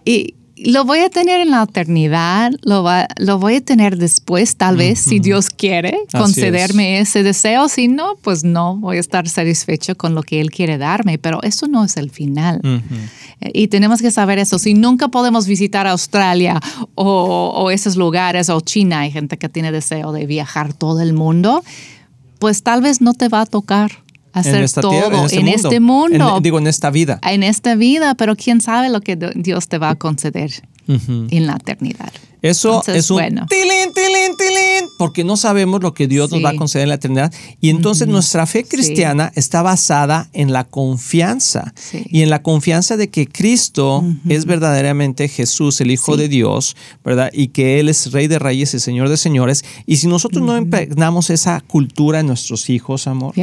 Y, 0.05 0.35
lo 0.65 0.85
voy 0.85 1.01
a 1.01 1.11
tener 1.11 1.41
en 1.41 1.51
la 1.51 1.63
eternidad, 1.63 2.53
lo, 2.63 2.83
va, 2.83 3.09
lo 3.19 3.39
voy 3.39 3.57
a 3.57 3.61
tener 3.61 3.97
después, 3.97 4.57
tal 4.57 4.77
vez, 4.77 4.99
si 4.99 5.19
Dios 5.19 5.51
quiere 5.51 5.99
concederme 6.13 7.01
ese 7.01 7.23
deseo. 7.23 7.69
Si 7.69 7.89
no, 7.89 8.17
pues 8.23 8.45
no, 8.45 8.77
voy 8.77 8.97
a 8.97 9.01
estar 9.01 9.29
satisfecho 9.29 9.97
con 9.97 10.15
lo 10.15 10.23
que 10.23 10.41
Él 10.41 10.51
quiere 10.51 10.79
darme, 10.79 11.19
pero 11.19 11.43
eso 11.43 11.69
no 11.69 11.85
es 11.85 11.97
el 11.97 12.11
final. 12.11 12.61
Y 13.41 13.69
tenemos 13.69 14.03
que 14.03 14.11
saber 14.11 14.39
eso. 14.39 14.59
Si 14.59 14.75
nunca 14.75 15.09
podemos 15.09 15.47
visitar 15.47 15.87
Australia 15.87 16.61
o, 16.95 17.53
o 17.55 17.71
esos 17.71 17.97
lugares, 17.97 18.49
o 18.51 18.61
China, 18.61 19.01
hay 19.01 19.11
gente 19.11 19.39
que 19.39 19.49
tiene 19.49 19.73
deseo 19.73 20.13
de 20.13 20.27
viajar 20.27 20.73
todo 20.73 21.01
el 21.01 21.13
mundo, 21.13 21.63
pues 22.39 22.63
tal 22.63 22.83
vez 22.83 23.01
no 23.01 23.15
te 23.15 23.29
va 23.29 23.43
a 23.43 23.47
tocar 23.47 23.91
hacer 24.33 24.71
todo 24.71 25.29
en, 25.31 25.49
este, 25.49 25.81
mundo. 25.81 26.41
digo, 26.41 26.59
en 26.59 26.67
esta 26.67 26.91
vida. 26.91 27.19
En 27.23 27.43
esta 27.43 27.75
vida, 27.75 28.15
pero 28.15 28.37
quién 28.37 28.61
sabe 28.61 28.89
lo 28.89 29.01
que 29.01 29.17
Dios 29.17 29.69
te 29.69 29.79
va 29.79 29.91
a 29.91 29.95
conceder 29.95 30.63
en 30.87 31.47
la 31.47 31.55
eternidad. 31.55 32.13
Eso 32.41 32.83
es 32.87 33.11
un 33.11 33.17
bueno. 33.17 33.47
tilín, 33.49 33.93
tilín, 33.93 34.37
tilín, 34.37 34.89
porque 34.97 35.25
no 35.25 35.37
sabemos 35.37 35.83
lo 35.83 35.93
que 35.93 36.07
Dios 36.07 36.31
nos 36.31 36.45
va 36.45 36.51
a 36.51 36.57
conceder 36.57 36.85
en 36.85 36.91
la 36.91 36.95
eternidad. 36.95 37.33
Y 37.61 37.71
entonces 37.71 38.07
nuestra 38.07 38.47
fe 38.47 38.65
cristiana 38.65 39.33
está 39.35 39.63
basada 39.63 40.29
en 40.33 40.53
la 40.53 40.65
confianza 40.65 41.75
y 41.93 42.23
en 42.23 42.31
la 42.31 42.43
confianza 42.43 42.97
de 42.97 43.11
que 43.11 43.27
Cristo 43.27 44.05
es 44.29 44.45
verdaderamente 44.45 45.29
Jesús, 45.29 45.81
el 45.81 45.91
Hijo 45.91 46.17
de 46.17 46.29
Dios, 46.29 46.77
¿verdad? 47.05 47.31
Y 47.33 47.49
que 47.49 47.81
Él 47.81 47.89
es 47.89 48.13
Rey 48.13 48.29
de 48.29 48.39
Reyes 48.39 48.73
y 48.75 48.81
Señor 48.81 49.09
de 49.09 49.17
Señores. 49.17 49.65
Y 49.85 49.97
si 49.97 50.07
nosotros 50.07 50.45
no 50.45 50.57
impregnamos 50.57 51.31
esa 51.31 51.61
cultura 51.61 52.21
en 52.21 52.29
nuestros 52.29 52.71
hijos, 52.71 53.09
amor, 53.09 53.35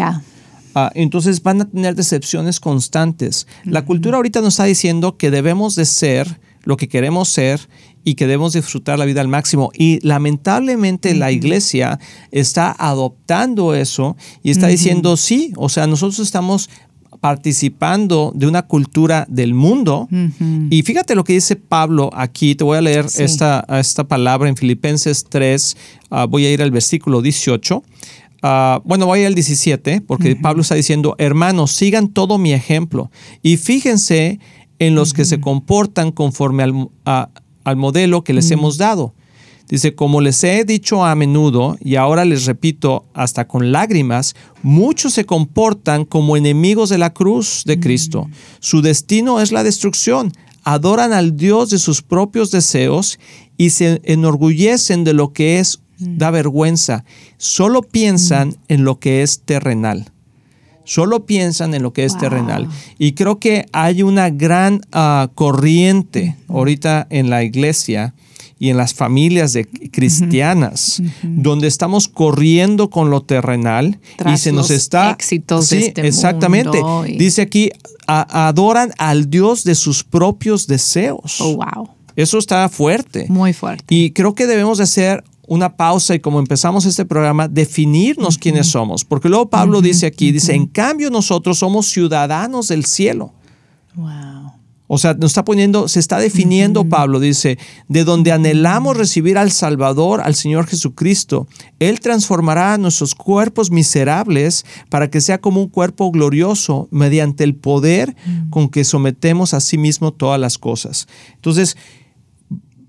Ah, 0.75 0.91
entonces 0.93 1.41
van 1.41 1.61
a 1.61 1.69
tener 1.69 1.95
decepciones 1.95 2.59
constantes. 2.59 3.47
La 3.63 3.85
cultura 3.85 4.17
ahorita 4.17 4.41
nos 4.41 4.55
está 4.55 4.65
diciendo 4.65 5.15
que 5.15 5.31
debemos 5.31 5.75
de 5.75 5.85
ser 5.85 6.39
lo 6.63 6.75
que 6.75 6.89
queremos 6.89 7.29
ser 7.29 7.61
y 8.03 8.15
que 8.15 8.27
debemos 8.27 8.53
disfrutar 8.53 8.99
la 8.99 9.05
vida 9.05 9.21
al 9.21 9.29
máximo. 9.29 9.71
Y 9.73 10.05
lamentablemente 10.05 11.15
la 11.15 11.31
iglesia 11.31 11.97
está 12.31 12.75
adoptando 12.77 13.73
eso 13.73 14.17
y 14.43 14.51
está 14.51 14.67
diciendo, 14.67 15.15
sí, 15.15 15.53
o 15.55 15.69
sea, 15.69 15.87
nosotros 15.87 16.19
estamos 16.19 16.69
participando 17.21 18.31
de 18.35 18.45
una 18.45 18.63
cultura 18.63 19.25
del 19.29 19.53
mundo. 19.53 20.07
Y 20.69 20.83
fíjate 20.83 21.15
lo 21.15 21.23
que 21.23 21.33
dice 21.33 21.55
Pablo 21.55 22.11
aquí, 22.13 22.53
te 22.53 22.63
voy 22.63 22.77
a 22.77 22.81
leer 22.81 23.05
esta, 23.17 23.65
esta 23.79 24.03
palabra 24.03 24.49
en 24.49 24.57
Filipenses 24.57 25.25
3, 25.29 25.77
ah, 26.11 26.25
voy 26.25 26.45
a 26.45 26.51
ir 26.51 26.61
al 26.61 26.71
versículo 26.71 27.21
18. 27.21 27.81
Ah, 28.41 28.81
bueno, 28.85 29.05
voy 29.05 29.23
al 29.23 29.35
17, 29.35 30.01
porque 30.01 30.35
Pablo 30.35 30.61
está 30.61 30.75
diciendo, 30.75 31.15
hermanos, 31.17 31.71
sigan 31.71 32.09
todo 32.09 32.37
mi 32.37 32.53
ejemplo 32.53 33.09
y 33.41 33.57
fíjense 33.57 34.39
en 34.79 34.95
los 34.95 35.13
que 35.13 35.25
se 35.25 35.39
comportan 35.39 36.11
conforme 36.11 36.63
al, 36.63 36.89
al 37.63 37.75
modelo 37.75 38.23
que 38.23 38.33
les 38.33 38.51
hemos 38.51 38.77
dado. 38.77 39.13
Dice, 39.67 39.95
como 39.95 40.21
les 40.21 40.43
he 40.43 40.63
dicho 40.63 41.03
a 41.03 41.15
menudo, 41.15 41.75
y 41.81 41.95
ahora 41.95 42.23
les 42.23 42.45
repito 42.45 43.07
hasta 43.13 43.47
con 43.47 43.71
lágrimas, 43.71 44.35
muchos 44.61 45.13
se 45.13 45.25
comportan 45.25 46.05
como 46.05 46.37
enemigos 46.37 46.89
de 46.89 46.99
la 46.99 47.13
cruz 47.13 47.63
de 47.65 47.79
Cristo. 47.79 48.29
Su 48.59 48.83
destino 48.83 49.41
es 49.41 49.51
la 49.51 49.63
destrucción. 49.63 50.31
Adoran 50.63 51.13
al 51.13 51.35
Dios 51.35 51.71
de 51.71 51.79
sus 51.79 52.03
propios 52.03 52.51
deseos 52.51 53.19
y 53.57 53.71
se 53.71 54.01
enorgullecen 54.03 55.03
de 55.03 55.13
lo 55.13 55.33
que 55.33 55.59
es 55.59 55.79
da 55.97 56.31
vergüenza. 56.31 57.03
Solo 57.37 57.81
piensan 57.81 58.57
en 58.67 58.83
lo 58.83 58.99
que 58.99 59.23
es 59.23 59.41
terrenal. 59.41 60.11
Solo 60.83 61.25
piensan 61.25 61.73
en 61.73 61.81
lo 61.81 61.93
que 61.93 62.05
es 62.05 62.17
terrenal. 62.17 62.69
Y 62.99 63.13
creo 63.13 63.39
que 63.39 63.65
hay 63.71 64.03
una 64.03 64.29
gran 64.29 64.81
ah, 64.91 65.29
corriente 65.33 66.35
ahorita 66.47 67.07
en 67.09 67.29
la 67.29 67.43
iglesia 67.43 68.13
y 68.57 68.69
en 68.69 68.77
las 68.77 68.93
familias 68.93 69.53
de 69.53 69.65
cristianas, 69.65 71.01
donde 71.23 71.67
estamos 71.67 72.07
corriendo 72.07 72.89
con 72.89 73.09
lo 73.09 73.21
terrenal 73.21 73.99
y 74.25 74.37
se 74.37 74.51
nos 74.51 74.71
está 74.71 75.11
éxitos 75.11 75.67
sí, 75.67 75.77
este 75.77 76.07
exactamente. 76.07 76.81
Dice 77.17 77.41
aquí 77.41 77.71
adoran 78.07 78.91
al 78.97 79.29
Dios 79.29 79.63
de 79.63 79.75
sus 79.75 80.03
propios 80.03 80.67
deseos. 80.67 81.41
Oh, 81.41 81.55
wow. 81.55 81.89
Eso 82.15 82.37
está 82.37 82.69
fuerte. 82.69 83.25
Muy 83.27 83.51
fuerte. 83.51 83.83
Y 83.89 84.11
creo 84.11 84.35
que 84.35 84.47
debemos 84.47 84.77
de 84.77 84.85
hacer 84.85 85.23
una 85.47 85.75
pausa 85.75 86.15
y 86.15 86.19
como 86.19 86.39
empezamos 86.39 86.85
este 86.85 87.05
programa, 87.05 87.47
definirnos 87.47 88.37
quiénes 88.37 88.67
somos. 88.67 89.05
Porque 89.05 89.29
luego 89.29 89.49
Pablo 89.49 89.81
dice 89.81 90.05
aquí, 90.05 90.31
dice, 90.31 90.53
en 90.53 90.67
cambio 90.67 91.09
nosotros 91.09 91.59
somos 91.59 91.87
ciudadanos 91.87 92.67
del 92.67 92.85
cielo. 92.85 93.33
Wow. 93.95 94.35
O 94.87 94.99
sea, 94.99 95.15
nos 95.15 95.31
está 95.31 95.43
poniendo, 95.43 95.87
se 95.87 95.99
está 95.99 96.19
definiendo 96.19 96.87
Pablo, 96.87 97.19
dice, 97.19 97.57
de 97.87 98.03
donde 98.03 98.31
anhelamos 98.31 98.95
recibir 98.95 99.37
al 99.37 99.51
Salvador, 99.51 100.21
al 100.21 100.35
Señor 100.35 100.67
Jesucristo. 100.67 101.47
Él 101.79 101.99
transformará 101.99 102.77
nuestros 102.77 103.15
cuerpos 103.15 103.71
miserables 103.71 104.63
para 104.89 105.09
que 105.09 105.21
sea 105.21 105.39
como 105.39 105.59
un 105.61 105.69
cuerpo 105.69 106.11
glorioso 106.11 106.87
mediante 106.91 107.43
el 107.43 107.55
poder 107.55 108.15
con 108.51 108.69
que 108.69 108.83
sometemos 108.83 109.55
a 109.55 109.59
sí 109.59 109.79
mismo 109.79 110.13
todas 110.13 110.39
las 110.39 110.59
cosas. 110.59 111.07
Entonces, 111.33 111.77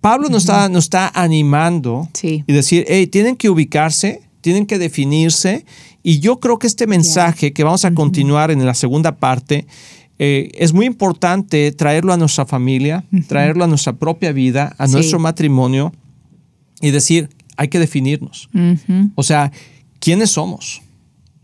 Pablo 0.06 0.28
nos, 0.28 0.44
está, 0.44 0.68
nos 0.68 0.84
está 0.84 1.10
animando 1.12 2.08
y 2.22 2.52
decir, 2.52 2.84
hey, 2.86 3.08
tienen 3.08 3.34
que 3.34 3.50
ubicarse, 3.50 4.22
tienen 4.40 4.64
que 4.64 4.78
definirse. 4.78 5.64
Y 6.04 6.20
yo 6.20 6.38
creo 6.38 6.60
que 6.60 6.68
este 6.68 6.86
mensaje 6.86 7.52
que 7.52 7.64
vamos 7.64 7.84
a 7.84 7.92
continuar 7.92 8.52
en 8.52 8.64
la 8.64 8.74
segunda 8.74 9.16
parte, 9.16 9.66
eh, 10.20 10.52
es 10.54 10.72
muy 10.72 10.86
importante 10.86 11.72
traerlo 11.72 12.12
a 12.12 12.16
nuestra 12.16 12.46
familia, 12.46 13.04
traerlo 13.26 13.64
a 13.64 13.66
nuestra 13.66 13.94
propia 13.94 14.30
vida, 14.30 14.76
a 14.78 14.86
nuestro 14.86 15.18
matrimonio 15.18 15.92
y 16.80 16.92
decir, 16.92 17.28
hay 17.56 17.66
que 17.66 17.80
definirnos. 17.80 18.48
O 19.16 19.24
sea, 19.24 19.50
¿quiénes 19.98 20.30
somos? 20.30 20.82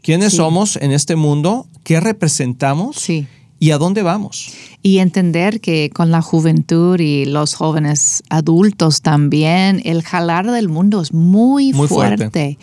¿Quiénes 0.02 0.34
somos 0.34 0.76
en 0.76 0.92
este 0.92 1.16
mundo? 1.16 1.66
¿Qué 1.82 1.98
representamos? 1.98 2.94
Sí. 2.94 3.26
¿Y 3.62 3.70
a 3.70 3.78
dónde 3.78 4.02
vamos? 4.02 4.48
Y 4.82 4.98
entender 4.98 5.60
que 5.60 5.88
con 5.90 6.10
la 6.10 6.20
juventud 6.20 6.98
y 6.98 7.26
los 7.26 7.54
jóvenes 7.54 8.24
adultos 8.28 9.02
también, 9.02 9.80
el 9.84 10.02
jalar 10.02 10.50
del 10.50 10.68
mundo 10.68 11.00
es 11.00 11.12
muy, 11.12 11.72
fuerte. 11.72 12.58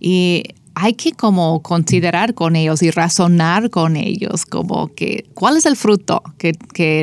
Y 0.00 0.44
hay 0.74 0.94
que 0.94 1.12
como 1.12 1.60
considerar 1.60 2.32
con 2.32 2.56
ellos 2.56 2.82
y 2.82 2.90
razonar 2.90 3.68
con 3.68 3.96
ellos, 3.96 4.46
como 4.46 4.88
que 4.94 5.26
cuál 5.34 5.58
es 5.58 5.66
el 5.66 5.76
fruto 5.76 6.22
que, 6.38 6.54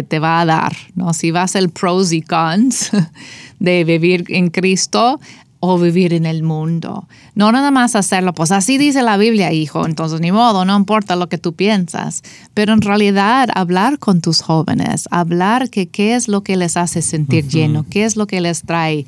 te 0.10 0.18
va 0.18 0.42
a 0.42 0.46
dar, 0.46 0.76
¿no? 0.96 1.14
Si 1.14 1.30
vas 1.30 1.54
el 1.54 1.70
pros 1.70 2.14
y 2.14 2.24
cons 2.24 2.90
de 3.60 3.84
vivir 3.84 4.26
en 4.30 4.50
Cristo 4.50 5.20
o 5.68 5.80
vivir 5.80 6.14
en 6.14 6.26
el 6.26 6.44
mundo. 6.44 7.08
No 7.34 7.52
nada 7.52 7.72
más 7.72 7.96
hacerlo, 7.96 8.34
pues 8.34 8.52
así 8.52 8.78
dice 8.78 9.02
la 9.02 9.18
Biblia, 9.18 9.52
hijo, 9.52 9.86
entonces 9.86 10.22
ni 10.22 10.32
modo, 10.32 10.66
no 10.66 10.76
importa 10.78 11.16
lo 11.16 11.30
que 11.30 11.38
tú 11.38 11.54
piensas, 11.54 12.24
pero 12.54 12.74
en 12.74 12.82
realidad 12.82 13.50
hablar 13.54 14.00
con 14.00 14.22
tus 14.22 14.42
jóvenes, 14.42 15.08
hablar 15.12 15.70
que 15.70 15.88
qué 15.88 16.16
es 16.16 16.28
lo 16.28 16.42
que 16.44 16.56
les 16.56 16.78
hace 16.78 17.02
sentir 17.02 17.48
lleno, 17.48 17.86
qué 17.90 18.06
es 18.06 18.16
lo 18.16 18.28
que 18.28 18.42
les 18.42 18.64
trae 18.64 19.06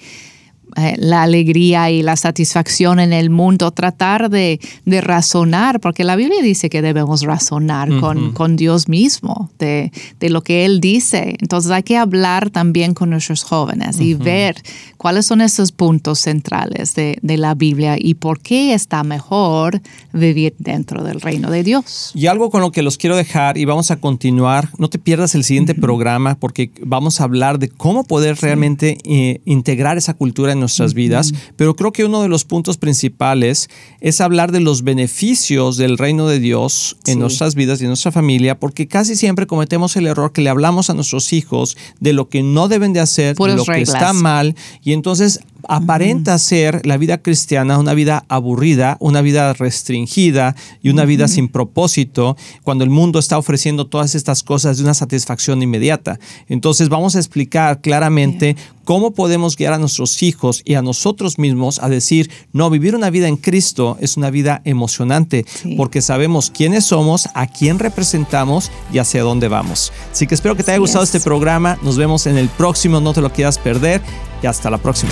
eh, 0.77 0.95
la 0.99 1.23
alegría 1.23 1.89
y 1.89 2.03
la 2.03 2.15
satisfacción 2.15 2.99
en 2.99 3.11
el 3.11 3.31
mundo, 3.31 3.71
tratar 3.71 4.29
de, 4.29 4.59
razonar, 4.85 5.79
porque 5.79 6.03
la 6.03 6.15
Biblia 6.15 6.39
dice 6.43 6.69
que 6.69 6.83
debemos 6.83 7.23
razonar 7.23 7.89
con, 7.99 8.31
con, 8.33 8.55
Dios 8.55 8.87
mismo, 8.87 9.49
de, 9.57 9.91
lo 10.21 10.43
que 10.43 10.65
Él 10.65 10.79
dice. 10.79 11.35
Entonces 11.39 11.71
hay 11.71 11.81
que 11.81 11.97
hablar 11.97 12.51
también 12.51 12.93
con 12.93 13.09
nuestros 13.09 13.41
jóvenes 13.41 13.99
y 13.99 14.13
ver 14.13 14.55
cuáles 14.97 15.25
son 15.25 15.41
esos 15.41 15.71
puntos 15.71 16.19
centrales 16.19 16.93
de, 16.93 17.17
la 17.23 17.55
Biblia 17.55 17.95
y 17.97 18.15
por 18.15 18.39
qué 18.39 18.73
está 18.73 19.03
mejor 19.03 19.81
vivir 20.13 20.55
dentro 20.59 21.03
del 21.03 21.21
reino 21.21 21.49
de 21.49 21.63
Dios. 21.63 22.11
Y 22.13 22.27
algo 22.27 22.49
con 22.49 22.61
lo 22.61 22.71
que 22.71 22.81
los 22.81 22.97
quiero 22.97 23.15
dejar 23.15 23.57
y 23.57 23.65
vamos 23.65 23.89
a 23.91 23.97
continuar, 23.97 24.69
no 24.77 24.89
te 24.89 24.99
pierdas 24.99 25.33
el 25.35 25.43
siguiente 25.43 25.73
programa 25.75 26.35
porque 26.35 26.71
vamos 26.81 27.19
a 27.19 27.23
hablar 27.23 27.59
de 27.59 27.69
cómo 27.69 28.03
poder 28.03 28.37
realmente 28.37 28.97
eh, 29.03 29.41
integrar 29.45 29.97
esa 29.97 30.13
cultura 30.13 30.51
en 30.51 30.66
nuestras 30.67 30.93
vidas, 30.93 31.33
pero 31.55 31.75
creo 31.75 31.93
que 31.93 32.03
uno 32.03 32.21
de 32.21 32.27
los 32.27 32.43
puntos 32.43 32.77
principales 32.77 33.69
es 34.01 34.19
hablar 34.19 34.51
de 34.51 34.59
los 34.59 34.83
beneficios 34.83 35.77
del 35.77 35.97
reino 35.97 36.27
de 36.27 36.39
Dios 36.39 36.97
en 37.05 37.19
nuestras 37.19 37.55
vidas 37.55 37.79
y 37.79 37.85
en 37.85 37.89
nuestra 37.89 38.11
familia, 38.11 38.59
porque 38.59 38.87
casi 38.87 39.15
siempre 39.15 39.47
cometemos 39.47 39.95
el 39.95 40.07
error 40.07 40.33
que 40.33 40.41
le 40.41 40.49
hablamos 40.49 40.89
a 40.89 40.93
nuestros 40.93 41.31
hijos 41.31 41.77
de 42.01 42.11
lo 42.11 42.27
que 42.27 42.43
no 42.43 42.67
deben 42.67 42.91
de 42.91 42.99
hacer, 42.99 43.35
de 43.35 43.55
lo 43.55 43.63
que 43.63 43.81
está 43.81 44.11
mal, 44.11 44.55
y 44.83 44.91
entonces 44.91 45.39
aparenta 45.67 46.37
ser 46.37 46.85
la 46.85 46.97
vida 46.97 47.17
cristiana 47.19 47.77
una 47.79 47.93
vida 47.93 48.25
aburrida, 48.27 48.97
una 48.99 49.21
vida 49.21 49.53
restringida 49.53 50.55
y 50.81 50.89
una 50.89 51.05
vida 51.05 51.27
sin 51.27 51.47
propósito, 51.47 52.35
cuando 52.63 52.83
el 52.83 52.89
mundo 52.89 53.19
está 53.19 53.37
ofreciendo 53.37 53.87
todas 53.87 54.15
estas 54.15 54.43
cosas 54.43 54.77
de 54.77 54.83
una 54.83 54.93
satisfacción 54.93 55.61
inmediata. 55.61 56.19
Entonces 56.47 56.89
vamos 56.89 57.15
a 57.15 57.19
explicar 57.19 57.81
claramente 57.81 58.55
cómo 58.83 59.11
podemos 59.11 59.57
guiar 59.57 59.73
a 59.73 59.79
nuestros 59.79 60.23
hijos 60.23 60.61
y 60.63 60.75
a 60.75 60.81
nosotros 60.81 61.37
mismos 61.37 61.79
a 61.79 61.89
decir, 61.89 62.31
no, 62.53 62.69
vivir 62.69 62.95
una 62.95 63.09
vida 63.09 63.27
en 63.27 63.35
Cristo 63.35 63.97
es 63.99 64.15
una 64.15 64.29
vida 64.29 64.61
emocionante, 64.63 65.45
porque 65.75 66.01
sabemos 66.01 66.49
quiénes 66.49 66.85
somos, 66.85 67.27
a 67.33 67.47
quién 67.47 67.79
representamos 67.79 68.71
y 68.93 68.99
hacia 68.99 69.23
dónde 69.23 69.49
vamos. 69.49 69.91
Así 70.11 70.25
que 70.25 70.35
espero 70.35 70.55
que 70.55 70.63
te 70.63 70.71
haya 70.71 70.79
gustado 70.79 71.03
este 71.03 71.19
programa. 71.19 71.77
Nos 71.81 71.97
vemos 71.97 72.27
en 72.27 72.37
el 72.37 72.47
próximo, 72.47 73.01
no 73.01 73.13
te 73.13 73.21
lo 73.21 73.31
quieras 73.31 73.57
perder 73.57 74.01
y 74.41 74.47
hasta 74.47 74.69
la 74.69 74.77
próxima. 74.77 75.11